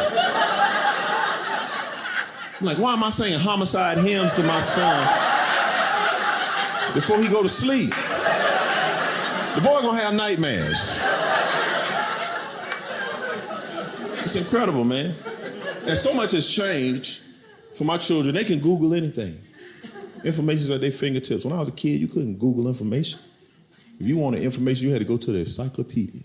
I'm 2.59 2.67
like, 2.67 2.79
why 2.79 2.95
am 2.95 3.05
I 3.05 3.11
saying 3.11 3.41
homicide 3.41 3.99
hymns 3.99 4.33
to 4.37 4.43
my 4.45 4.61
son 4.61 5.05
before 6.95 7.21
he 7.21 7.29
go 7.29 7.43
to 7.43 7.49
sleep? 7.51 7.91
The 7.91 9.61
boy 9.61 9.83
gonna 9.83 10.01
have 10.01 10.15
nightmares. 10.15 10.99
It's 14.25 14.37
incredible, 14.37 14.85
man. 14.85 15.15
And 15.87 15.95
so 15.95 16.15
much 16.15 16.31
has 16.31 16.49
changed 16.49 17.21
for 17.75 17.85
my 17.85 17.99
children. 17.99 18.35
They 18.35 18.45
can 18.45 18.61
Google 18.61 18.95
anything. 18.95 19.39
Information's 20.25 20.71
at 20.71 20.81
their 20.81 20.91
fingertips. 20.91 21.45
When 21.45 21.53
I 21.53 21.59
was 21.59 21.69
a 21.69 21.73
kid, 21.73 22.01
you 22.01 22.09
couldn't 22.09 22.39
Google 22.39 22.67
information. 22.67 23.21
If 23.99 24.07
you 24.07 24.17
wanted 24.17 24.43
information, 24.43 24.87
you 24.87 24.93
had 24.93 25.01
to 25.01 25.05
go 25.05 25.17
to 25.17 25.33
the 25.33 25.39
encyclopedia. 25.39 26.23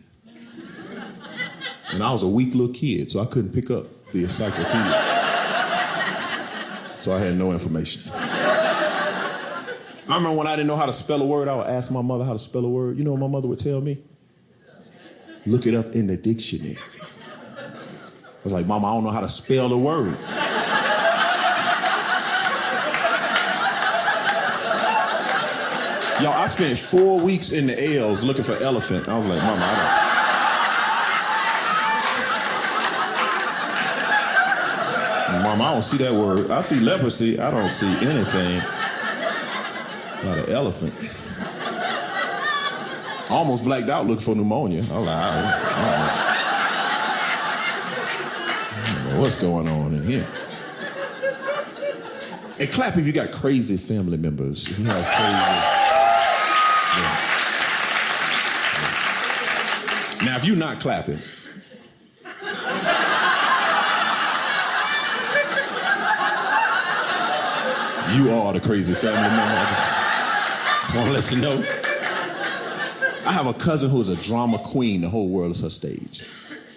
And 1.92 2.04
I 2.04 2.12
was 2.12 2.24
a 2.24 2.28
weak 2.28 2.54
little 2.56 2.74
kid, 2.74 3.10
so 3.10 3.20
I 3.20 3.26
couldn't 3.26 3.52
pick 3.54 3.70
up 3.72 3.88
the 4.12 4.24
encyclopedia. 4.24 5.12
So 6.98 7.14
I 7.14 7.20
had 7.20 7.38
no 7.38 7.52
information. 7.52 8.12
I 8.14 9.76
remember 10.08 10.38
when 10.38 10.48
I 10.48 10.56
didn't 10.56 10.68
know 10.68 10.76
how 10.76 10.86
to 10.86 10.92
spell 10.92 11.22
a 11.22 11.26
word, 11.26 11.48
I 11.48 11.56
would 11.56 11.68
ask 11.68 11.92
my 11.92 12.02
mother 12.02 12.26
how 12.26 12.34
to 12.34 12.40
spell 12.40 12.66
a 12.66 12.70
word. 12.70 12.98
You 12.98 13.04
know 13.04 13.12
what 13.14 13.22
my 13.22 13.28
mother 13.28 13.48
would 13.48 13.60
tell 13.60 13.82
me? 13.82 13.98
Look 15.46 15.66
it 15.66 15.76
up 15.76 15.94
in 15.94 16.08
the 16.08 16.18
dictionary. 16.18 16.78
I 17.58 18.44
was 18.44 18.54
like, 18.54 18.66
Mama, 18.66 18.88
I 18.88 18.94
don't 18.94 19.04
know 19.04 19.12
how 19.12 19.22
to 19.22 19.30
spell 19.30 19.70
the 19.70 19.78
word. 19.78 20.18
Y'all, 26.24 26.32
I 26.32 26.46
spent 26.46 26.80
four 26.80 27.20
weeks 27.20 27.52
in 27.52 27.68
the 27.68 27.98
L's 27.98 28.24
looking 28.24 28.46
for 28.46 28.54
elephant. 28.64 29.10
I 29.10 29.16
was 29.18 29.28
like, 29.28 29.42
Mama, 29.44 29.62
I 29.62 29.76
don't. 35.34 35.44
Mama, 35.44 35.64
I 35.66 35.74
don't 35.74 35.82
see 35.82 35.98
that 35.98 36.14
word. 36.14 36.50
I 36.50 36.62
see 36.62 36.80
leprosy. 36.80 37.38
I 37.42 37.52
don't 37.52 37.70
see 37.70 37.94
anything 38.08 38.62
about 40.22 40.38
an 40.38 40.50
elephant. 40.50 40.94
I 43.30 43.36
almost 43.36 43.66
blacked 43.66 43.90
out 43.90 44.08
looking 44.08 44.24
for 44.24 44.34
pneumonia. 44.34 44.86
I 44.94 44.98
was 44.98 45.06
like, 45.06 45.18
I 45.18 45.34
don't 48.96 49.10
know 49.10 49.20
what's 49.20 49.36
going 49.42 49.68
on 49.68 49.94
in 49.94 50.04
here. 50.04 50.26
And 52.62 52.72
clap 52.72 52.96
if 52.96 53.06
you 53.06 53.12
got 53.12 53.34
crazy 53.34 53.76
family 53.76 54.16
members. 54.16 54.70
If 54.72 54.80
you 54.80 54.86
have 54.86 55.04
crazy. 55.04 55.80
Yeah. 56.94 57.34
You're 60.54 60.60
not 60.60 60.80
clapping, 60.80 61.18
you 68.14 68.32
are 68.32 68.54
the 68.54 68.62
crazy 68.64 68.94
family 68.94 69.30
member. 69.30 69.42
I 69.42 69.66
just, 69.68 70.82
just 70.84 70.96
want 70.96 71.08
to 71.08 71.14
let 71.14 71.32
you 71.32 71.42
know. 71.42 71.58
I 73.26 73.32
have 73.32 73.48
a 73.48 73.56
cousin 73.56 73.90
who's 73.90 74.10
a 74.10 74.16
drama 74.16 74.60
queen. 74.60 75.02
The 75.02 75.10
whole 75.10 75.28
world 75.28 75.50
is 75.50 75.62
her 75.62 75.72
stage. 75.72 76.24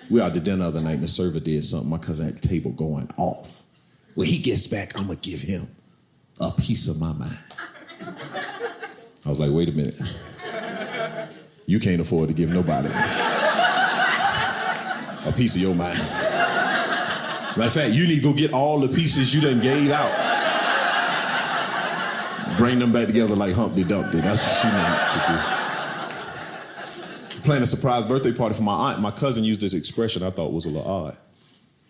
We 0.09 0.23
at 0.23 0.33
the 0.33 0.41
dinner 0.41 0.63
the 0.63 0.69
other 0.69 0.81
night, 0.81 0.95
and 0.95 1.03
the 1.03 1.09
server 1.09 1.39
did 1.39 1.63
something. 1.63 1.91
My 1.91 1.99
cousin 1.99 2.29
at 2.29 2.41
the 2.41 2.49
table 2.49 2.71
going 2.71 3.11
off. 3.19 3.65
When 4.15 4.27
he 4.27 4.39
gets 4.39 4.67
back, 4.69 4.99
I'm 4.99 5.09
gonna 5.09 5.19
give 5.19 5.43
him 5.43 5.69
a 6.41 6.51
piece 6.51 6.89
of 6.89 6.99
my 6.99 7.13
mind. 7.13 7.39
I 9.27 9.29
was 9.29 9.39
like, 9.39 9.51
wait 9.51 9.69
a 9.69 9.73
minute. 9.73 10.01
You 11.67 11.79
can't 11.79 12.01
afford 12.01 12.29
to 12.29 12.35
give 12.35 12.49
nobody 12.49 12.89
a 15.27 15.33
piece 15.33 15.57
of 15.57 15.63
your 15.63 15.75
mind. 15.75 15.99
Matter 15.99 17.67
of 17.67 17.73
fact, 17.73 17.93
you 17.93 18.07
need 18.07 18.17
to 18.17 18.23
go 18.23 18.33
get 18.33 18.53
all 18.53 18.79
the 18.79 18.89
pieces 18.89 19.35
you 19.35 19.41
done 19.41 19.61
gave 19.61 19.91
out. 19.91 20.13
Bring 22.57 22.79
them 22.79 22.93
back 22.93 23.07
together 23.07 23.35
like 23.35 23.55
Humpty 23.55 23.85
Dumpty. 23.85 24.21
That's 24.21 24.47
what 24.47 24.65
you 24.65 24.71
need 24.71 24.87
to 25.13 25.19
do. 25.29 25.39
Planning 27.43 27.65
a 27.65 27.67
surprise 27.67 28.05
birthday 28.05 28.33
party 28.33 28.55
for 28.55 28.63
my 28.63 28.91
aunt. 28.91 29.01
My 29.01 29.11
cousin 29.11 29.45
used 29.45 29.61
this 29.61 29.75
expression 29.75 30.23
I 30.23 30.31
thought 30.31 30.53
was 30.53 30.65
a 30.65 30.71
little 30.71 30.91
odd. 30.91 31.17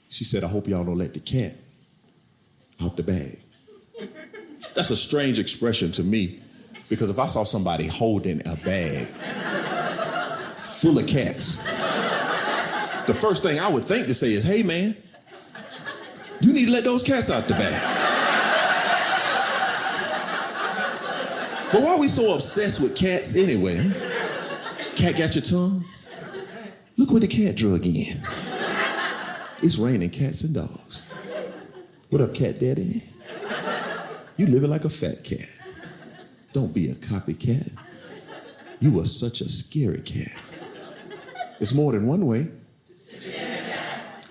She 0.09 0.25
said, 0.25 0.45
I 0.45 0.49
hope 0.49 0.67
y'all 0.69 0.85
don't 0.85 0.99
let 0.99 1.15
the 1.15 1.21
cat 1.21 1.57
out 2.81 2.97
the 2.97 3.03
bag. 3.03 3.39
That's 4.75 4.91
a 4.91 4.97
strange 4.97 5.39
expression 5.39 5.93
to 5.93 6.03
me 6.03 6.41
because 6.89 7.11
if 7.11 7.19
I 7.19 7.27
saw 7.27 7.45
somebody 7.45 7.87
holding 7.87 8.47
a 8.47 8.57
bag 8.57 9.07
full 10.63 10.99
of 10.99 11.07
cats, 11.07 11.65
the 13.07 13.15
first 13.15 13.43
thing 13.43 13.59
I 13.59 13.69
would 13.69 13.85
think 13.85 14.07
to 14.07 14.15
say 14.15 14.33
is, 14.33 14.45
hey 14.45 14.63
man, 14.63 14.97
you 16.41 16.53
need 16.53 16.67
to 16.67 16.73
let 16.73 16.85
those 16.85 17.03
cats 17.03 17.31
out 17.31 17.49
the 17.49 17.55
bag. 17.55 17.83
But 21.73 21.83
why 21.83 21.95
are 21.95 21.99
we 21.99 22.09
so 22.09 22.33
obsessed 22.33 22.81
with 22.81 22.97
cats 22.97 23.37
anyway? 23.37 23.93
Cat 24.95 25.17
got 25.17 25.35
your 25.35 25.43
tongue? 25.43 25.85
Look 26.97 27.13
what 27.13 27.23
the 27.23 27.29
cat 27.29 27.57
drug 27.57 27.85
in. 27.85 28.17
It's 29.63 29.77
raining 29.79 30.11
cats 30.11 30.43
and 30.45 30.55
dogs. 30.55 31.11
What 32.11 32.21
up, 32.23 32.35
cat 32.35 32.61
daddy? 32.61 33.03
You 34.37 34.47
living 34.47 34.71
like 34.71 34.85
a 34.85 34.89
fat 34.89 35.25
cat. 35.25 35.49
Don't 36.53 36.73
be 36.73 36.91
a 36.91 36.95
copycat. 36.95 37.73
You 38.81 39.01
are 39.01 39.05
such 39.05 39.41
a 39.41 39.49
scary 39.49 40.01
cat. 40.01 40.43
It's 41.61 41.75
more 41.75 41.93
than 41.93 42.07
one 42.07 42.27
way. 42.27 42.51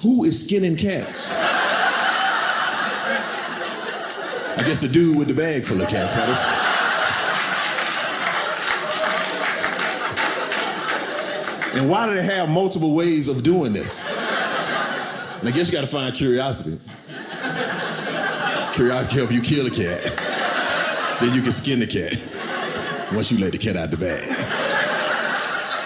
Who 0.05 0.23
is 0.23 0.45
skinning 0.45 0.75
cats? 0.75 1.33
I 4.53 4.63
guess 4.63 4.81
the 4.81 4.87
dude 4.87 5.17
with 5.17 5.27
the 5.27 5.33
bag 5.33 5.63
full 5.63 5.81
of 5.81 5.87
cats. 5.89 6.13
Huh? 6.15 6.61
And 11.79 11.89
why 11.89 12.05
do 12.07 12.13
they 12.13 12.21
have 12.21 12.49
multiple 12.49 12.93
ways 12.93 13.29
of 13.29 13.41
doing 13.41 13.73
this? 13.73 14.15
And 15.39 15.49
I 15.49 15.51
guess 15.51 15.69
you 15.69 15.73
got 15.73 15.81
to 15.81 15.87
find 15.87 16.13
curiosity. 16.13 16.79
Curiosity 18.75 19.15
help 19.15 19.31
you 19.31 19.41
kill 19.41 19.65
a 19.65 19.71
cat. 19.71 20.03
then 21.19 21.33
you 21.33 21.41
can 21.41 21.51
skin 21.51 21.79
the 21.79 21.87
cat 21.87 22.13
once 23.11 23.31
you 23.31 23.39
let 23.39 23.53
the 23.53 23.57
cat 23.57 23.75
out 23.75 23.89
the 23.89 23.97
bag. 23.97 24.29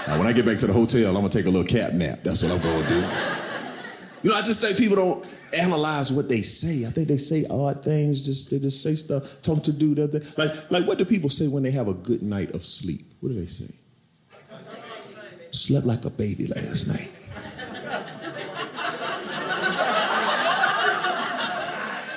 Now, 0.10 0.20
when 0.20 0.28
I 0.28 0.34
get 0.34 0.46
back 0.46 0.58
to 0.58 0.68
the 0.68 0.74
hotel, 0.74 1.08
I'm 1.08 1.22
gonna 1.22 1.30
take 1.30 1.46
a 1.46 1.50
little 1.50 1.66
cat 1.66 1.94
nap. 1.94 2.20
That's 2.22 2.44
what 2.44 2.52
I'm 2.52 2.60
gonna 2.60 2.90
do. 2.90 3.29
You 4.22 4.32
know, 4.32 4.36
I 4.36 4.42
just 4.42 4.60
think 4.60 4.78
people 4.78 4.98
don't 4.98 5.26
analyze 5.58 6.12
what 6.12 6.28
they 6.28 6.42
say. 6.42 6.86
I 6.86 6.90
think 6.90 7.08
they 7.08 7.18
say 7.18 7.46
odd 7.50 7.84
things. 7.84 8.26
Just 8.26 8.52
they 8.52 8.60
just 8.60 8.84
say 8.84 8.96
stuff. 8.96 9.42
Talk 9.42 9.64
to 9.64 9.72
do 9.72 9.96
that. 9.96 10.38
Like, 10.38 10.72
like 10.72 10.86
what 10.86 10.98
do 10.98 11.06
people 11.06 11.30
say 11.30 11.48
when 11.48 11.64
they 11.64 11.72
have 11.72 11.88
a 11.88 11.94
good 11.94 12.22
night 12.22 12.52
of 12.52 12.64
sleep? 12.64 13.14
What 13.22 13.30
do 13.30 13.40
they 13.40 13.46
say? 13.46 13.74
Slept 15.52 15.86
like 15.86 16.04
a 16.06 16.10
baby 16.10 16.48
last 16.48 16.88
night. 16.88 17.16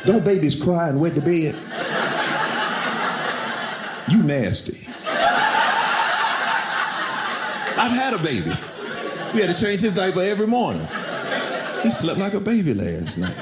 Don't 0.05 0.25
babies 0.25 0.61
cry 0.61 0.89
and 0.89 1.01
wet 1.01 1.15
the 1.15 1.21
bed? 1.21 1.55
You 4.11 4.23
nasty. 4.25 4.89
I've 7.79 7.93
had 7.93 8.13
a 8.13 8.19
baby. 8.19 8.51
We 9.33 9.41
had 9.41 9.57
to 9.57 9.65
change 9.65 9.81
his 9.81 9.95
diaper 9.95 10.21
every 10.21 10.49
morning. 10.49 10.87
He 11.83 11.91
slept 11.91 12.19
like 12.19 12.35
a 12.35 12.41
baby 12.41 12.75
last 12.75 13.19
night. 13.19 13.35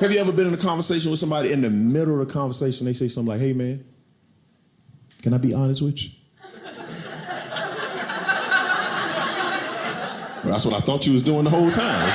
Have 0.00 0.10
you 0.10 0.18
ever 0.18 0.32
been 0.32 0.46
in 0.48 0.54
a 0.54 0.56
conversation 0.56 1.10
with 1.10 1.20
somebody 1.20 1.52
in 1.52 1.60
the 1.60 1.70
middle 1.70 2.20
of 2.20 2.26
the 2.26 2.32
conversation, 2.32 2.86
they 2.86 2.94
say 2.94 3.06
something 3.06 3.28
like, 3.28 3.40
hey 3.40 3.52
man, 3.52 3.84
can 5.22 5.34
I 5.34 5.38
be 5.38 5.52
honest 5.52 5.82
with 5.82 6.02
you? 6.02 6.10
Well, 10.42 10.54
that's 10.54 10.64
what 10.64 10.74
I 10.74 10.80
thought 10.80 11.06
you 11.06 11.12
was 11.12 11.22
doing 11.22 11.44
the 11.44 11.50
whole 11.50 11.70
time. 11.70 12.06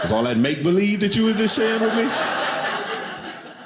Was 0.00 0.12
all 0.12 0.22
that 0.22 0.36
make 0.36 0.62
believe 0.62 1.00
that 1.00 1.16
you 1.16 1.24
was 1.24 1.36
just 1.36 1.56
sharing 1.56 1.82
with 1.82 1.96
me? 1.96 2.04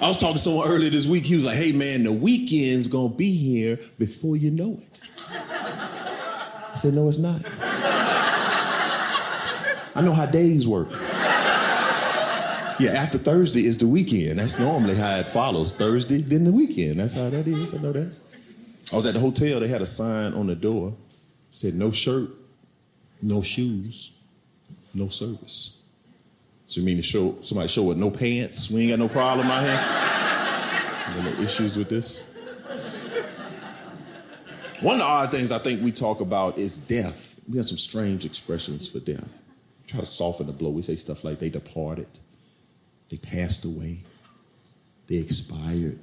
I 0.01 0.07
was 0.07 0.17
talking 0.17 0.37
to 0.37 0.41
someone 0.41 0.67
earlier 0.67 0.89
this 0.89 1.07
week. 1.07 1.25
He 1.25 1.35
was 1.35 1.45
like, 1.45 1.57
hey 1.57 1.73
man, 1.73 2.05
the 2.05 2.13
weekend's 2.13 2.89
gonna 2.89 3.11
be 3.11 3.35
here 3.35 3.79
before 3.99 4.37
you 4.37 4.51
know 4.51 4.79
it. 4.81 5.03
I 5.31 6.75
said, 6.77 6.95
no, 6.95 7.07
it's 7.07 7.19
not. 7.19 7.43
I 9.99 10.01
know 10.01 10.13
how 10.13 10.27
days 10.27 10.67
work. 10.67 10.89
Yeah, 12.81 12.93
after 12.93 13.19
Thursday 13.19 13.67
is 13.67 13.79
the 13.79 13.89
weekend. 13.89 14.39
That's 14.39 14.59
normally 14.59 14.95
how 14.95 15.17
it 15.17 15.29
follows. 15.29 15.75
Thursday, 15.75 16.19
then 16.19 16.45
the 16.45 16.53
weekend. 16.53 17.01
That's 17.01 17.13
how 17.13 17.29
that 17.29 17.49
is. 17.49 17.75
I 17.75 17.83
know 17.83 17.93
that. 17.93 18.17
I 18.93 18.97
was 18.97 19.05
at 19.07 19.15
the 19.15 19.21
hotel, 19.21 19.59
they 19.61 19.67
had 19.69 19.83
a 19.83 19.87
sign 19.87 20.35
on 20.35 20.47
the 20.47 20.55
door 20.55 20.95
said, 21.51 21.75
no 21.75 21.91
shirt, 21.91 22.29
no 23.23 23.43
shoes, 23.43 24.13
no 24.95 25.09
service. 25.09 25.83
So 26.67 26.81
you 26.81 26.87
mean 26.87 26.97
to 26.97 27.03
show 27.03 27.39
somebody 27.41 27.69
show 27.69 27.83
with 27.83 27.99
no 27.99 28.11
pants? 28.11 28.71
We 28.71 28.83
ain't 28.83 28.91
got 28.91 28.99
no 28.99 29.09
problem 29.09 29.49
out 29.51 29.65
here. 29.65 30.15
No 31.09 31.43
issues 31.43 31.77
with 31.77 31.89
this. 31.89 32.33
One 34.83 34.97
of 34.97 34.99
the 34.99 35.05
odd 35.05 35.31
things 35.33 35.51
I 35.51 35.59
think 35.59 35.83
we 35.83 35.91
talk 35.91 36.21
about 36.21 36.59
is 36.59 36.77
death. 36.77 37.41
We 37.49 37.57
have 37.57 37.67
some 37.67 37.79
strange 37.79 38.27
expressions 38.27 38.87
for 38.87 39.01
death. 39.01 39.43
Try 39.89 40.01
to 40.01 40.07
soften 40.07 40.47
the 40.47 40.53
blow. 40.53 40.69
We 40.69 40.83
say 40.83 40.97
stuff 40.97 41.25
like 41.25 41.39
they 41.39 41.49
departed, 41.49 42.09
they 43.09 43.17
passed 43.17 43.65
away, 43.65 44.01
they 45.07 45.17
expired, 45.17 45.99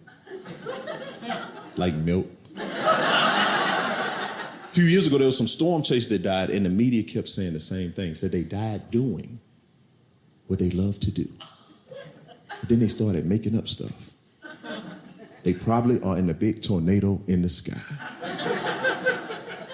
like 1.78 1.94
milk. 1.94 2.26
A 2.58 4.72
few 4.72 4.86
years 4.86 5.06
ago, 5.06 5.20
there 5.20 5.28
was 5.28 5.38
some 5.38 5.48
storm 5.48 5.84
chasers 5.84 6.10
that 6.10 6.24
died, 6.24 6.50
and 6.50 6.66
the 6.66 6.70
media 6.70 7.04
kept 7.04 7.30
saying 7.30 7.54
the 7.54 7.60
same 7.60 7.92
thing. 7.92 8.16
Said 8.16 8.32
they 8.32 8.44
died 8.44 8.90
doing 8.90 9.40
what 10.48 10.58
they 10.58 10.72
love 10.72 11.00
to 11.02 11.12
do. 11.12 11.30
But 12.60 12.70
then 12.70 12.80
they 12.80 12.88
started 12.88 13.28
making 13.28 13.56
up 13.56 13.68
stuff. 13.68 14.12
They 15.44 15.54
probably 15.54 16.02
are 16.02 16.18
in 16.18 16.28
a 16.28 16.34
big 16.34 16.64
tornado 16.64 17.22
in 17.28 17.44
the 17.44 17.50
sky. 17.50 17.80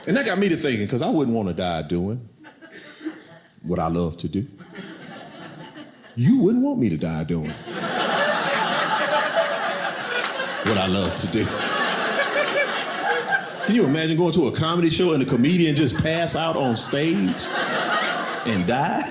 And 0.05 0.17
that 0.17 0.25
got 0.25 0.37
me 0.37 0.49
to 0.49 0.57
thinking, 0.57 0.85
because 0.85 1.01
I 1.01 1.09
wouldn't 1.09 1.35
want 1.35 1.47
to 1.47 1.53
die 1.53 1.83
doing 1.83 2.27
what 3.63 3.79
I 3.79 3.87
love 3.87 4.17
to 4.17 4.27
do. 4.27 4.45
You 6.15 6.39
wouldn't 6.39 6.63
want 6.63 6.79
me 6.79 6.89
to 6.89 6.97
die 6.97 7.23
doing 7.23 7.49
what 10.65 10.77
I 10.77 10.87
love 10.87 11.15
to 11.15 11.27
do. 11.27 11.45
Can 13.65 13.75
you 13.75 13.85
imagine 13.85 14.17
going 14.17 14.33
to 14.33 14.47
a 14.47 14.51
comedy 14.51 14.89
show 14.89 15.13
and 15.13 15.21
the 15.21 15.25
comedian 15.25 15.75
just 15.75 16.01
pass 16.01 16.35
out 16.35 16.57
on 16.57 16.75
stage 16.75 17.45
and 18.45 18.67
die? 18.67 19.03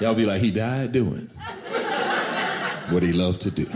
Y'all 0.00 0.14
be 0.14 0.26
like, 0.26 0.40
he 0.40 0.50
died 0.50 0.92
doing 0.92 1.30
what 2.90 3.02
he 3.02 3.12
loved 3.12 3.40
to 3.42 3.50
do. 3.50 3.66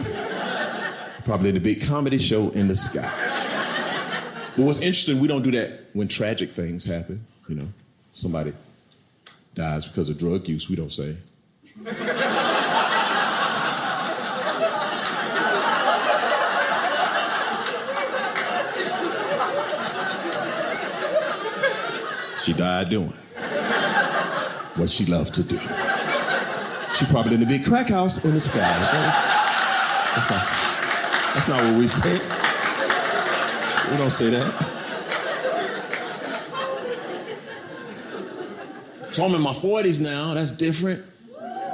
Probably 1.24 1.50
in 1.50 1.56
a 1.56 1.60
big 1.60 1.82
comedy 1.86 2.18
show 2.18 2.50
in 2.50 2.68
the 2.68 2.76
sky. 2.76 3.10
But 4.56 4.64
what's 4.64 4.80
interesting, 4.80 5.20
we 5.20 5.28
don't 5.28 5.42
do 5.42 5.50
that 5.52 5.86
when 5.94 6.08
tragic 6.08 6.50
things 6.50 6.84
happen. 6.84 7.24
You 7.48 7.54
know, 7.56 7.68
somebody 8.12 8.52
dies 9.54 9.86
because 9.86 10.08
of 10.08 10.18
drug 10.18 10.48
use, 10.48 10.68
we 10.68 10.76
don't 10.76 10.90
say. 10.90 11.16
She 22.44 22.52
died 22.52 22.90
doing 22.90 23.08
what 24.76 24.90
she 24.90 25.06
loved 25.06 25.34
to 25.34 25.42
do. 25.42 25.58
She 26.92 27.06
probably 27.06 27.34
in 27.34 27.40
the 27.40 27.46
big 27.46 27.64
crack 27.64 27.88
house 27.88 28.24
in 28.24 28.34
the 28.34 28.40
sky. 28.40 28.58
That's 30.14 30.30
not, 30.30 30.46
that's 31.34 31.48
not 31.48 31.62
what 31.62 31.78
we 31.78 31.86
say. 31.86 32.20
We 33.90 33.96
don't 33.96 34.10
say 34.10 34.30
that. 34.30 34.83
So 39.14 39.24
I'm 39.24 39.32
in 39.32 39.42
my 39.42 39.52
40s 39.52 40.02
now. 40.02 40.34
That's 40.34 40.50
different. 40.50 41.04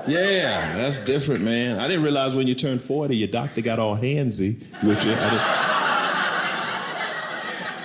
Yeah, 0.07 0.76
that's 0.76 0.98
different, 0.98 1.42
man. 1.42 1.79
I 1.79 1.88
didn't 1.88 2.03
realize 2.03 2.37
when 2.37 2.46
you 2.46 2.55
turned 2.55 2.83
40, 2.83 3.16
your 3.16 3.29
doctor 3.29 3.62
got 3.62 3.79
all 3.79 3.96
handsy 3.96 4.61
with 4.83 5.03
you. 5.07 5.14
Didn't, 5.14 5.40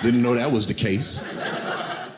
didn't 0.02 0.22
know 0.22 0.34
that 0.34 0.52
was 0.52 0.66
the 0.66 0.74
case. 0.74 1.26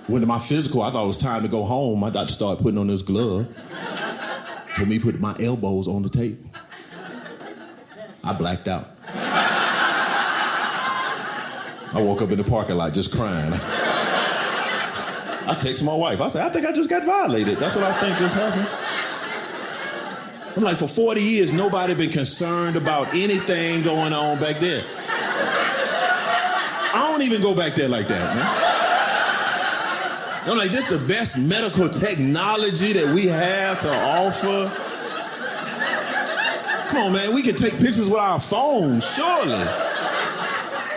Went 0.08 0.24
to 0.24 0.26
my 0.26 0.40
physical, 0.40 0.82
I 0.82 0.90
thought 0.90 1.04
it 1.04 1.06
was 1.06 1.16
time 1.16 1.42
to 1.42 1.48
go 1.48 1.62
home. 1.62 2.00
My 2.00 2.10
doctor 2.10 2.34
started 2.34 2.60
putting 2.60 2.76
on 2.76 2.88
this 2.88 3.02
glove. 3.02 3.46
Told 4.74 4.88
me 4.88 4.98
to 4.98 5.04
put 5.04 5.20
my 5.20 5.36
elbows 5.38 5.86
on 5.86 6.02
the 6.02 6.08
table. 6.08 6.42
I 8.24 8.32
blacked 8.32 8.66
out. 8.66 8.96
I 11.94 12.00
woke 12.02 12.20
up 12.20 12.32
in 12.32 12.38
the 12.38 12.42
parking 12.42 12.74
lot 12.74 12.94
just 12.94 13.14
crying. 13.14 13.52
I 15.48 15.54
text 15.54 15.82
my 15.82 15.94
wife. 15.94 16.20
I 16.20 16.26
said, 16.26 16.44
I 16.44 16.50
think 16.50 16.66
I 16.66 16.72
just 16.72 16.90
got 16.90 17.06
violated. 17.06 17.56
That's 17.56 17.74
what 17.74 17.86
I 17.86 17.92
think 17.94 18.18
just 18.18 18.34
happened. 18.34 18.68
I'm 20.54 20.62
like, 20.62 20.76
for 20.76 20.88
40 20.88 21.22
years, 21.22 21.54
nobody 21.54 21.94
been 21.94 22.10
concerned 22.10 22.76
about 22.76 23.08
anything 23.14 23.82
going 23.82 24.12
on 24.12 24.38
back 24.38 24.58
there. 24.58 24.84
I 26.92 27.08
don't 27.10 27.22
even 27.22 27.40
go 27.40 27.54
back 27.54 27.74
there 27.74 27.88
like 27.88 28.08
that, 28.08 28.36
man. 28.36 28.44
I'm 30.50 30.58
like, 30.58 30.70
this 30.70 30.90
is 30.90 31.00
the 31.00 31.06
best 31.08 31.38
medical 31.38 31.88
technology 31.88 32.92
that 32.92 33.14
we 33.14 33.26
have 33.28 33.78
to 33.80 33.90
offer. 33.90 34.70
Come 36.90 37.06
on, 37.06 37.12
man, 37.14 37.34
we 37.34 37.40
can 37.42 37.54
take 37.54 37.72
pictures 37.78 38.10
with 38.10 38.18
our 38.18 38.38
phones, 38.38 39.14
surely. 39.14 39.87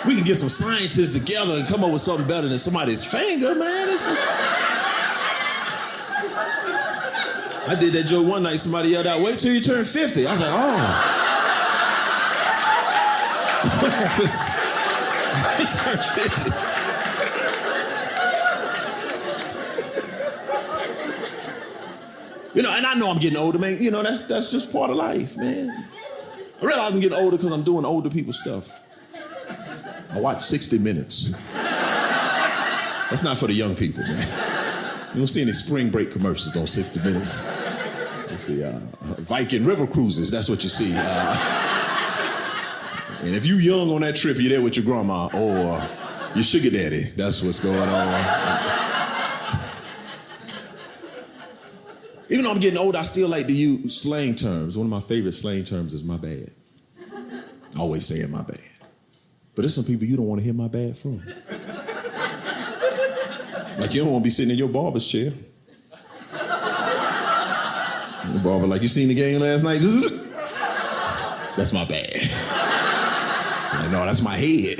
We 0.05 0.15
can 0.15 0.23
get 0.23 0.35
some 0.35 0.49
scientists 0.49 1.13
together 1.13 1.53
and 1.53 1.67
come 1.67 1.83
up 1.83 1.91
with 1.91 2.01
something 2.01 2.27
better 2.27 2.47
than 2.47 2.57
somebody's 2.57 3.05
finger, 3.05 3.53
man. 3.53 3.89
It's 3.89 4.05
just... 4.05 4.21
I 7.67 7.75
did 7.79 7.93
that 7.93 8.07
joke 8.07 8.25
one 8.27 8.41
night, 8.43 8.59
somebody 8.59 8.89
yelled 8.89 9.05
out, 9.05 9.21
wait 9.21 9.37
till 9.37 9.53
you 9.53 9.61
turn 9.61 9.85
50. 9.85 10.25
I 10.25 10.31
was 10.31 10.41
like, 10.41 10.49
oh. 10.51 10.57
what 13.81 13.91
happens? 13.93 14.33
I 15.53 15.65
turn 15.83 15.97
50. 15.97 16.71
You 22.53 22.63
know, 22.63 22.71
and 22.75 22.85
I 22.85 22.95
know 22.95 23.09
I'm 23.09 23.19
getting 23.19 23.37
older, 23.37 23.57
man. 23.59 23.81
You 23.81 23.91
know, 23.91 24.03
that's 24.03 24.23
that's 24.23 24.51
just 24.51 24.73
part 24.73 24.89
of 24.89 24.97
life, 24.97 25.37
man. 25.37 25.87
I 26.61 26.65
realize 26.65 26.93
I'm 26.93 26.99
getting 26.99 27.17
older 27.17 27.37
because 27.37 27.51
I'm 27.51 27.63
doing 27.63 27.85
older 27.85 28.09
people 28.09 28.33
stuff. 28.33 28.81
I 30.13 30.19
watch 30.19 30.41
60 30.41 30.77
Minutes. 30.79 31.31
That's 33.09 33.23
not 33.23 33.37
for 33.37 33.47
the 33.47 33.53
young 33.53 33.75
people, 33.75 34.03
man. 34.03 34.27
You 35.13 35.17
don't 35.17 35.27
see 35.27 35.41
any 35.41 35.51
spring 35.51 35.89
break 35.89 36.11
commercials 36.11 36.55
on 36.55 36.67
60 36.67 36.99
Minutes. 37.01 37.45
You 38.31 38.37
see 38.37 38.63
uh, 38.63 38.79
Viking 39.01 39.65
river 39.65 39.85
cruises. 39.85 40.31
That's 40.31 40.49
what 40.49 40.63
you 40.63 40.69
see. 40.69 40.93
Uh, 40.95 41.81
and 43.23 43.35
if 43.35 43.45
you 43.45 43.55
young 43.55 43.89
on 43.91 44.01
that 44.01 44.15
trip, 44.15 44.37
you're 44.39 44.49
there 44.49 44.61
with 44.61 44.77
your 44.77 44.85
grandma 44.85 45.27
or 45.33 45.81
your 46.35 46.43
sugar 46.43 46.69
daddy. 46.69 47.03
That's 47.15 47.43
what's 47.43 47.59
going 47.59 47.77
on. 47.77 48.87
Even 52.29 52.45
though 52.45 52.51
I'm 52.51 52.59
getting 52.61 52.79
old, 52.79 52.95
I 52.95 53.01
still 53.01 53.27
like 53.27 53.47
to 53.47 53.53
use 53.53 54.01
slang 54.01 54.35
terms. 54.35 54.77
One 54.77 54.87
of 54.87 54.91
my 54.91 55.01
favorite 55.01 55.33
slang 55.33 55.65
terms 55.65 55.93
is 55.93 56.05
my 56.05 56.15
bad. 56.15 56.51
Always 57.77 58.05
saying 58.05 58.31
my 58.31 58.41
bad. 58.41 58.70
But 59.53 59.63
there's 59.63 59.75
some 59.75 59.83
people 59.83 60.05
you 60.05 60.17
don't 60.17 60.27
want 60.27 60.39
to 60.39 60.45
hear 60.45 60.53
my 60.53 60.67
bad 60.67 60.97
from. 60.97 61.21
Like 63.77 63.93
you 63.93 64.01
don't 64.01 64.11
want 64.11 64.23
to 64.23 64.25
be 64.25 64.29
sitting 64.29 64.51
in 64.51 64.57
your 64.57 64.69
barber's 64.69 65.05
chair. 65.05 65.33
The 68.31 68.39
barber 68.43 68.67
like, 68.67 68.81
you 68.81 68.87
seen 68.87 69.07
the 69.07 69.15
game 69.15 69.41
last 69.41 69.63
night? 69.63 69.81
That's 71.57 71.73
my 71.73 71.83
bad. 71.83 72.13
Like, 73.73 73.91
no, 73.91 74.05
that's 74.05 74.21
my 74.21 74.37
head. 74.37 74.77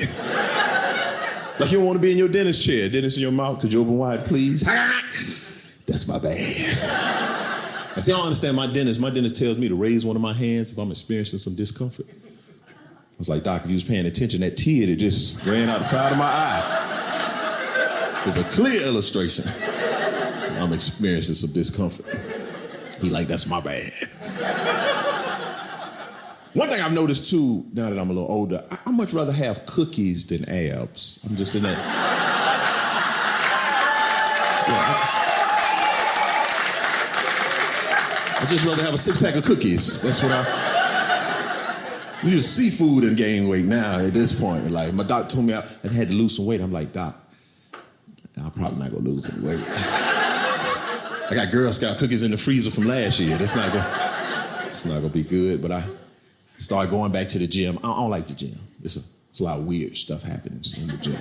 Like 1.59 1.71
you 1.71 1.77
don't 1.77 1.85
want 1.85 1.97
to 1.97 2.01
be 2.01 2.11
in 2.11 2.17
your 2.17 2.27
dentist 2.27 2.63
chair, 2.63 2.87
dentist 2.89 3.17
in 3.17 3.23
your 3.23 3.31
mouth, 3.31 3.59
could 3.59 3.73
you 3.73 3.81
open 3.81 3.97
wide, 3.97 4.25
please? 4.25 4.63
That's 5.85 6.07
my 6.07 6.17
bad. 6.17 6.37
I 7.95 7.99
see, 7.99 8.13
I 8.13 8.15
don't 8.15 8.25
understand 8.25 8.55
my 8.55 8.67
dentist. 8.67 9.01
My 9.01 9.09
dentist 9.09 9.37
tells 9.37 9.57
me 9.57 9.67
to 9.67 9.75
raise 9.75 10.05
one 10.05 10.15
of 10.15 10.21
my 10.21 10.33
hands 10.33 10.71
if 10.71 10.77
I'm 10.77 10.91
experiencing 10.91 11.39
some 11.39 11.55
discomfort. 11.55 12.05
I 13.21 13.29
was 13.29 13.29
like, 13.29 13.43
Doc, 13.43 13.61
if 13.63 13.69
you 13.69 13.75
was 13.75 13.83
paying 13.83 14.07
attention, 14.07 14.41
that 14.41 14.57
tear 14.57 14.87
that 14.87 14.95
just 14.95 15.45
ran 15.45 15.69
out 15.69 15.85
side 15.85 16.11
of 16.11 16.17
my 16.17 16.25
eye 16.25 18.23
is 18.25 18.37
a 18.37 18.43
clear 18.45 18.81
illustration. 18.81 19.45
I'm 20.59 20.73
experiencing 20.73 21.35
some 21.35 21.51
discomfort. 21.51 22.07
He 22.99 23.11
like, 23.11 23.27
that's 23.27 23.45
my 23.45 23.61
bad. 23.61 23.91
One 26.55 26.67
thing 26.67 26.81
I've 26.81 26.93
noticed 26.93 27.29
too, 27.29 27.63
now 27.73 27.91
that 27.91 27.99
I'm 27.99 28.09
a 28.09 28.13
little 28.13 28.31
older, 28.31 28.63
I, 28.71 28.79
I 28.87 28.91
much 28.91 29.13
rather 29.13 29.33
have 29.33 29.67
cookies 29.67 30.25
than 30.25 30.49
abs. 30.49 31.23
I'm 31.29 31.35
just 31.35 31.53
in 31.53 31.61
that. 31.61 31.77
Yeah, 34.67 34.83
I 34.87 34.93
just, 38.39 38.41
I 38.41 38.45
just 38.47 38.65
rather 38.65 38.81
have 38.81 38.95
a 38.95 38.97
six 38.97 39.21
pack 39.21 39.35
of 39.35 39.45
cookies. 39.45 40.01
That's 40.01 40.23
what 40.23 40.31
I. 40.31 40.70
We 42.23 42.31
use 42.31 42.47
seafood 42.47 43.03
and 43.03 43.17
gain 43.17 43.47
weight 43.47 43.65
now 43.65 43.99
at 43.99 44.13
this 44.13 44.39
point. 44.39 44.69
Like 44.69 44.93
my 44.93 45.03
doc 45.03 45.29
told 45.29 45.45
me 45.45 45.53
I, 45.53 45.61
had 45.61 46.09
to 46.09 46.13
lose 46.13 46.35
some 46.35 46.45
weight. 46.45 46.61
I'm 46.61 46.71
like, 46.71 46.93
Doc, 46.93 47.15
I'm 48.37 48.51
probably 48.51 48.79
not 48.79 48.91
gonna 48.91 49.09
lose 49.09 49.31
any 49.31 49.43
weight. 49.43 49.59
I 49.69 51.31
got 51.33 51.51
Girl 51.51 51.71
Scout 51.71 51.97
cookies 51.97 52.23
in 52.23 52.31
the 52.31 52.37
freezer 52.37 52.69
from 52.69 52.85
last 52.85 53.19
year. 53.19 53.37
That's 53.37 53.55
not 53.55 53.71
gonna, 53.71 54.65
it's 54.67 54.85
not 54.85 54.95
gonna 54.95 55.09
be 55.09 55.23
good. 55.23 55.61
But 55.61 55.71
I 55.71 55.83
started 56.57 56.91
going 56.91 57.11
back 57.11 57.29
to 57.29 57.39
the 57.39 57.47
gym. 57.47 57.79
I 57.79 57.87
don't 57.87 58.09
like 58.09 58.27
the 58.27 58.33
gym. 58.33 58.57
It's 58.83 58.97
a, 58.97 59.01
it's 59.29 59.39
a 59.39 59.43
lot 59.43 59.57
of 59.57 59.65
weird 59.65 59.95
stuff 59.95 60.21
happening 60.21 60.61
in 60.79 60.87
the 60.87 60.97
gym. 60.97 61.17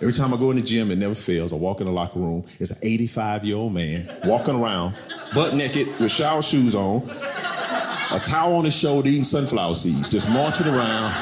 Every 0.00 0.12
time 0.12 0.32
I 0.32 0.36
go 0.36 0.50
in 0.50 0.56
the 0.56 0.62
gym, 0.62 0.90
it 0.90 0.96
never 0.96 1.14
fails. 1.14 1.52
I 1.52 1.56
walk 1.56 1.80
in 1.80 1.86
the 1.86 1.92
locker 1.92 2.20
room. 2.20 2.44
It's 2.60 2.70
an 2.70 2.78
85 2.82 3.44
year 3.44 3.56
old 3.56 3.72
man 3.72 4.08
walking 4.24 4.54
around, 4.54 4.94
butt 5.34 5.54
naked, 5.54 5.88
with 5.98 6.12
shower 6.12 6.42
shoes 6.42 6.74
on, 6.74 7.08
a 8.10 8.18
towel 8.18 8.56
on 8.56 8.64
his 8.64 8.74
shoulder, 8.74 9.08
eating 9.08 9.24
sunflower 9.24 9.74
seeds, 9.74 10.08
just 10.08 10.28
marching 10.30 10.66
around. 10.66 11.12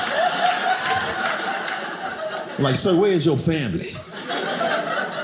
Like, 2.59 2.77
sir, 2.77 2.97
where's 2.97 3.27
your 3.27 3.37
family? 3.37 3.91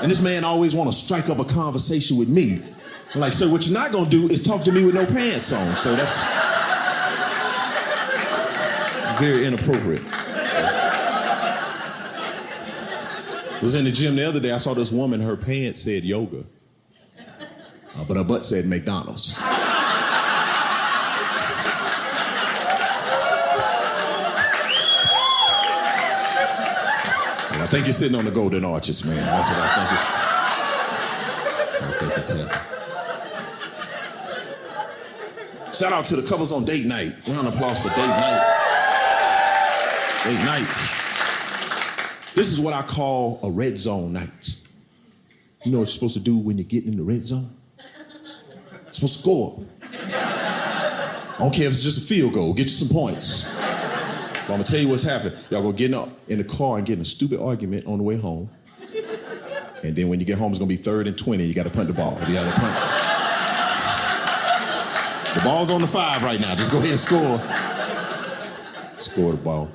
And 0.01 0.11
this 0.11 0.21
man 0.21 0.43
always 0.43 0.75
want 0.75 0.91
to 0.91 0.97
strike 0.97 1.29
up 1.29 1.39
a 1.39 1.45
conversation 1.45 2.17
with 2.17 2.27
me. 2.27 2.61
I'm 3.13 3.21
like, 3.21 3.33
sir, 3.33 3.49
what 3.49 3.65
you're 3.65 3.73
not 3.73 3.91
gonna 3.91 4.09
do 4.09 4.27
is 4.27 4.43
talk 4.43 4.63
to 4.63 4.71
me 4.71 4.85
with 4.85 4.95
no 4.95 5.05
pants 5.05 5.53
on. 5.53 5.75
So 5.75 5.95
that's 5.95 6.19
very 9.19 9.45
inappropriate. 9.45 10.03
was 13.63 13.75
in 13.75 13.85
the 13.85 13.91
gym 13.91 14.17
the 14.17 14.27
other 14.27 14.41
day. 14.41 14.51
I 14.51 14.57
saw 14.57 14.73
this 14.73 14.91
woman. 14.91 15.21
Her 15.21 15.37
pants 15.37 15.81
said 15.81 16.03
yoga, 16.03 16.43
uh, 17.17 18.03
but 18.07 18.17
her 18.17 18.23
butt 18.23 18.43
said 18.43 18.65
McDonald's. 18.65 19.39
Think 27.73 27.87
you're 27.87 27.93
sitting 27.93 28.15
on 28.15 28.23
the 28.23 28.29
golden 28.29 28.63
arches, 28.63 29.03
man. 29.03 29.15
That's 29.15 29.49
what 29.49 29.57
I 29.57 29.67
think 29.73 29.91
is. 29.97 30.05
That's 31.57 31.81
what 31.81 31.89
I 31.89 31.93
think 31.97 32.13
happening. 32.13 32.45
Shout 35.73 35.91
out 35.91 36.05
to 36.05 36.15
the 36.15 36.21
couples 36.29 36.51
on 36.51 36.65
date 36.65 36.85
night. 36.85 37.15
Round 37.27 37.47
of 37.47 37.55
applause 37.55 37.81
for 37.81 37.89
date 37.89 37.97
night. 37.97 38.41
Date 40.23 40.45
night. 40.45 40.69
This 42.35 42.51
is 42.51 42.59
what 42.59 42.75
I 42.75 42.83
call 42.83 43.39
a 43.41 43.49
red 43.49 43.79
zone 43.79 44.13
night. 44.13 44.59
You 45.65 45.71
know 45.71 45.79
what 45.79 45.85
you're 45.85 45.87
supposed 45.87 46.13
to 46.13 46.19
do 46.19 46.37
when 46.37 46.59
you're 46.59 46.65
getting 46.65 46.91
in 46.91 46.97
the 46.97 47.03
red 47.03 47.23
zone? 47.23 47.49
You're 47.79 48.93
supposed 48.93 49.15
to 49.15 49.19
score. 49.19 49.65
I 49.81 51.35
don't 51.39 51.51
care 51.51 51.65
if 51.65 51.73
it's 51.73 51.81
just 51.81 51.97
a 51.97 52.05
field 52.05 52.33
goal, 52.33 52.53
get 52.53 52.65
you 52.65 52.69
some 52.69 52.89
points. 52.89 53.51
But 54.47 54.53
I'm 54.53 54.59
gonna 54.59 54.63
tell 54.65 54.79
you 54.79 54.89
what's 54.89 55.03
happening. 55.03 55.37
Y'all 55.49 55.61
gonna 55.61 55.73
get 55.73 55.93
up 55.93 56.09
in 56.27 56.37
the 56.37 56.43
car 56.43 56.77
and 56.77 56.85
get 56.85 56.93
in 56.93 57.01
a 57.01 57.05
stupid 57.05 57.39
argument 57.39 57.85
on 57.85 57.97
the 57.97 58.03
way 58.03 58.17
home. 58.17 58.49
And 59.83 59.95
then 59.95 60.09
when 60.09 60.19
you 60.19 60.25
get 60.25 60.37
home, 60.37 60.51
it's 60.51 60.59
gonna 60.59 60.69
be 60.69 60.75
third 60.75 61.07
and 61.07 61.17
20. 61.17 61.45
You 61.45 61.53
gotta 61.53 61.69
punt 61.69 61.87
the 61.87 61.93
ball. 61.93 62.17
You 62.27 62.33
gotta 62.33 62.51
punt. 62.59 63.03
The 65.33 65.41
ball's 65.43 65.71
on 65.71 65.81
the 65.81 65.87
five 65.87 66.23
right 66.23 66.39
now. 66.39 66.55
Just 66.55 66.71
go 66.71 66.77
ahead 66.77 66.91
and 66.91 66.99
score. 66.99 67.41
Score 68.97 69.31
the 69.31 69.37
ball. 69.37 69.69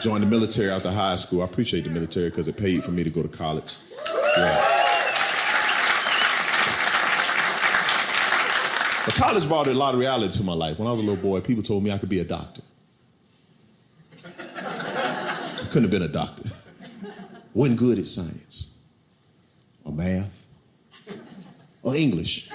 Joined 0.00 0.22
the 0.22 0.28
military 0.28 0.70
after 0.70 0.90
high 0.90 1.16
school. 1.16 1.42
I 1.42 1.44
appreciate 1.44 1.84
the 1.84 1.90
military 1.90 2.30
because 2.30 2.48
it 2.48 2.56
paid 2.56 2.82
for 2.82 2.90
me 2.90 3.04
to 3.04 3.10
go 3.10 3.22
to 3.22 3.28
college. 3.28 3.76
Yeah. 4.36 4.79
But 9.10 9.18
college 9.18 9.48
brought 9.48 9.66
a 9.66 9.74
lot 9.74 9.94
of 9.94 9.98
reality 9.98 10.36
to 10.38 10.44
my 10.44 10.52
life. 10.52 10.78
When 10.78 10.86
I 10.86 10.90
was 10.92 11.00
a 11.00 11.02
little 11.02 11.20
boy, 11.20 11.40
people 11.40 11.64
told 11.64 11.82
me 11.82 11.90
I 11.90 11.98
could 11.98 12.08
be 12.08 12.20
a 12.20 12.24
doctor. 12.24 12.62
I 14.24 15.66
couldn't 15.68 15.82
have 15.82 15.90
been 15.90 16.04
a 16.04 16.08
doctor. 16.08 16.48
Wasn't 17.52 17.76
good 17.76 17.98
at 17.98 18.06
science, 18.06 18.84
or 19.82 19.92
math, 19.92 20.46
or 21.82 21.96
English. 21.96 22.50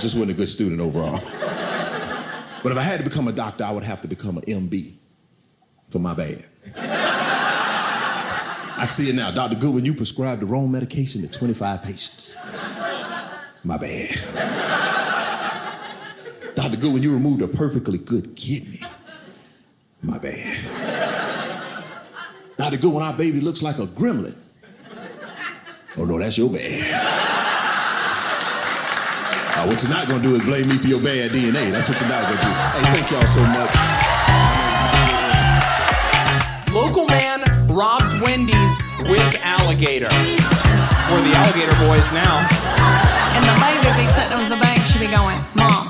Just 0.00 0.16
wasn't 0.16 0.32
a 0.32 0.34
good 0.34 0.48
student 0.48 0.80
overall. 0.80 1.20
But 2.64 2.72
if 2.72 2.76
I 2.76 2.82
had 2.82 2.98
to 2.98 3.04
become 3.04 3.28
a 3.28 3.32
doctor, 3.32 3.62
I 3.62 3.70
would 3.70 3.84
have 3.84 4.00
to 4.00 4.08
become 4.08 4.36
an 4.36 4.42
MB 4.42 4.94
for 5.90 6.00
my 6.00 6.12
bad. 6.12 6.44
I 8.76 8.86
see 8.88 9.10
it 9.10 9.14
now. 9.14 9.30
Dr. 9.30 9.58
Goodwin, 9.58 9.84
you 9.84 9.94
prescribed 9.94 10.42
the 10.42 10.46
wrong 10.46 10.72
medication 10.72 11.22
to 11.22 11.28
25 11.28 11.84
patients. 11.84 12.36
My 13.62 13.78
bad. 13.78 14.89
Dr. 16.70 16.82
Goodwin, 16.82 17.02
you 17.02 17.12
removed 17.12 17.42
a 17.42 17.48
perfectly 17.48 17.98
good 17.98 18.36
kidney. 18.36 18.78
My 20.02 20.18
bad. 20.18 20.46
Not 22.60 22.70
good 22.70 22.80
Goodwin, 22.80 23.02
our 23.02 23.12
baby 23.12 23.40
looks 23.40 23.60
like 23.60 23.80
a 23.80 23.88
gremlin. 23.88 24.36
Oh 25.98 26.04
no, 26.04 26.16
that's 26.20 26.38
your 26.38 26.48
bad. 26.48 26.62
Uh, 29.56 29.66
what 29.66 29.82
you're 29.82 29.90
not 29.90 30.06
gonna 30.06 30.22
do 30.22 30.36
is 30.36 30.44
blame 30.44 30.68
me 30.68 30.76
for 30.76 30.86
your 30.86 31.00
bad 31.00 31.32
DNA. 31.32 31.72
That's 31.72 31.88
what 31.88 32.00
you're 32.00 32.08
not 32.08 32.22
gonna 32.22 32.40
do. 32.40 32.46
Hey, 32.46 32.92
thank 32.94 33.10
y'all 33.10 33.26
so 33.26 33.42
much. 33.50 33.74
Local 36.72 37.06
man 37.06 37.42
robs 37.66 38.14
Wendy's 38.20 38.78
with 39.10 39.40
alligator. 39.42 40.08
We're 41.10 41.26
the 41.26 41.34
alligator 41.34 41.74
boys 41.82 42.06
now. 42.12 42.46
And 43.34 43.42
the 43.42 43.58
baby 43.58 43.90
be 44.00 44.06
sitting 44.06 44.38
on 44.38 44.48
the 44.48 44.56
bank, 44.62 44.80
she 44.82 45.00
be 45.00 45.10
going, 45.10 45.40
Mom, 45.56 45.89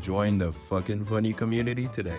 Join 0.00 0.38
the 0.38 0.52
FOQN 0.52 1.06
funny 1.06 1.32
community 1.32 1.88
today. 1.88 2.18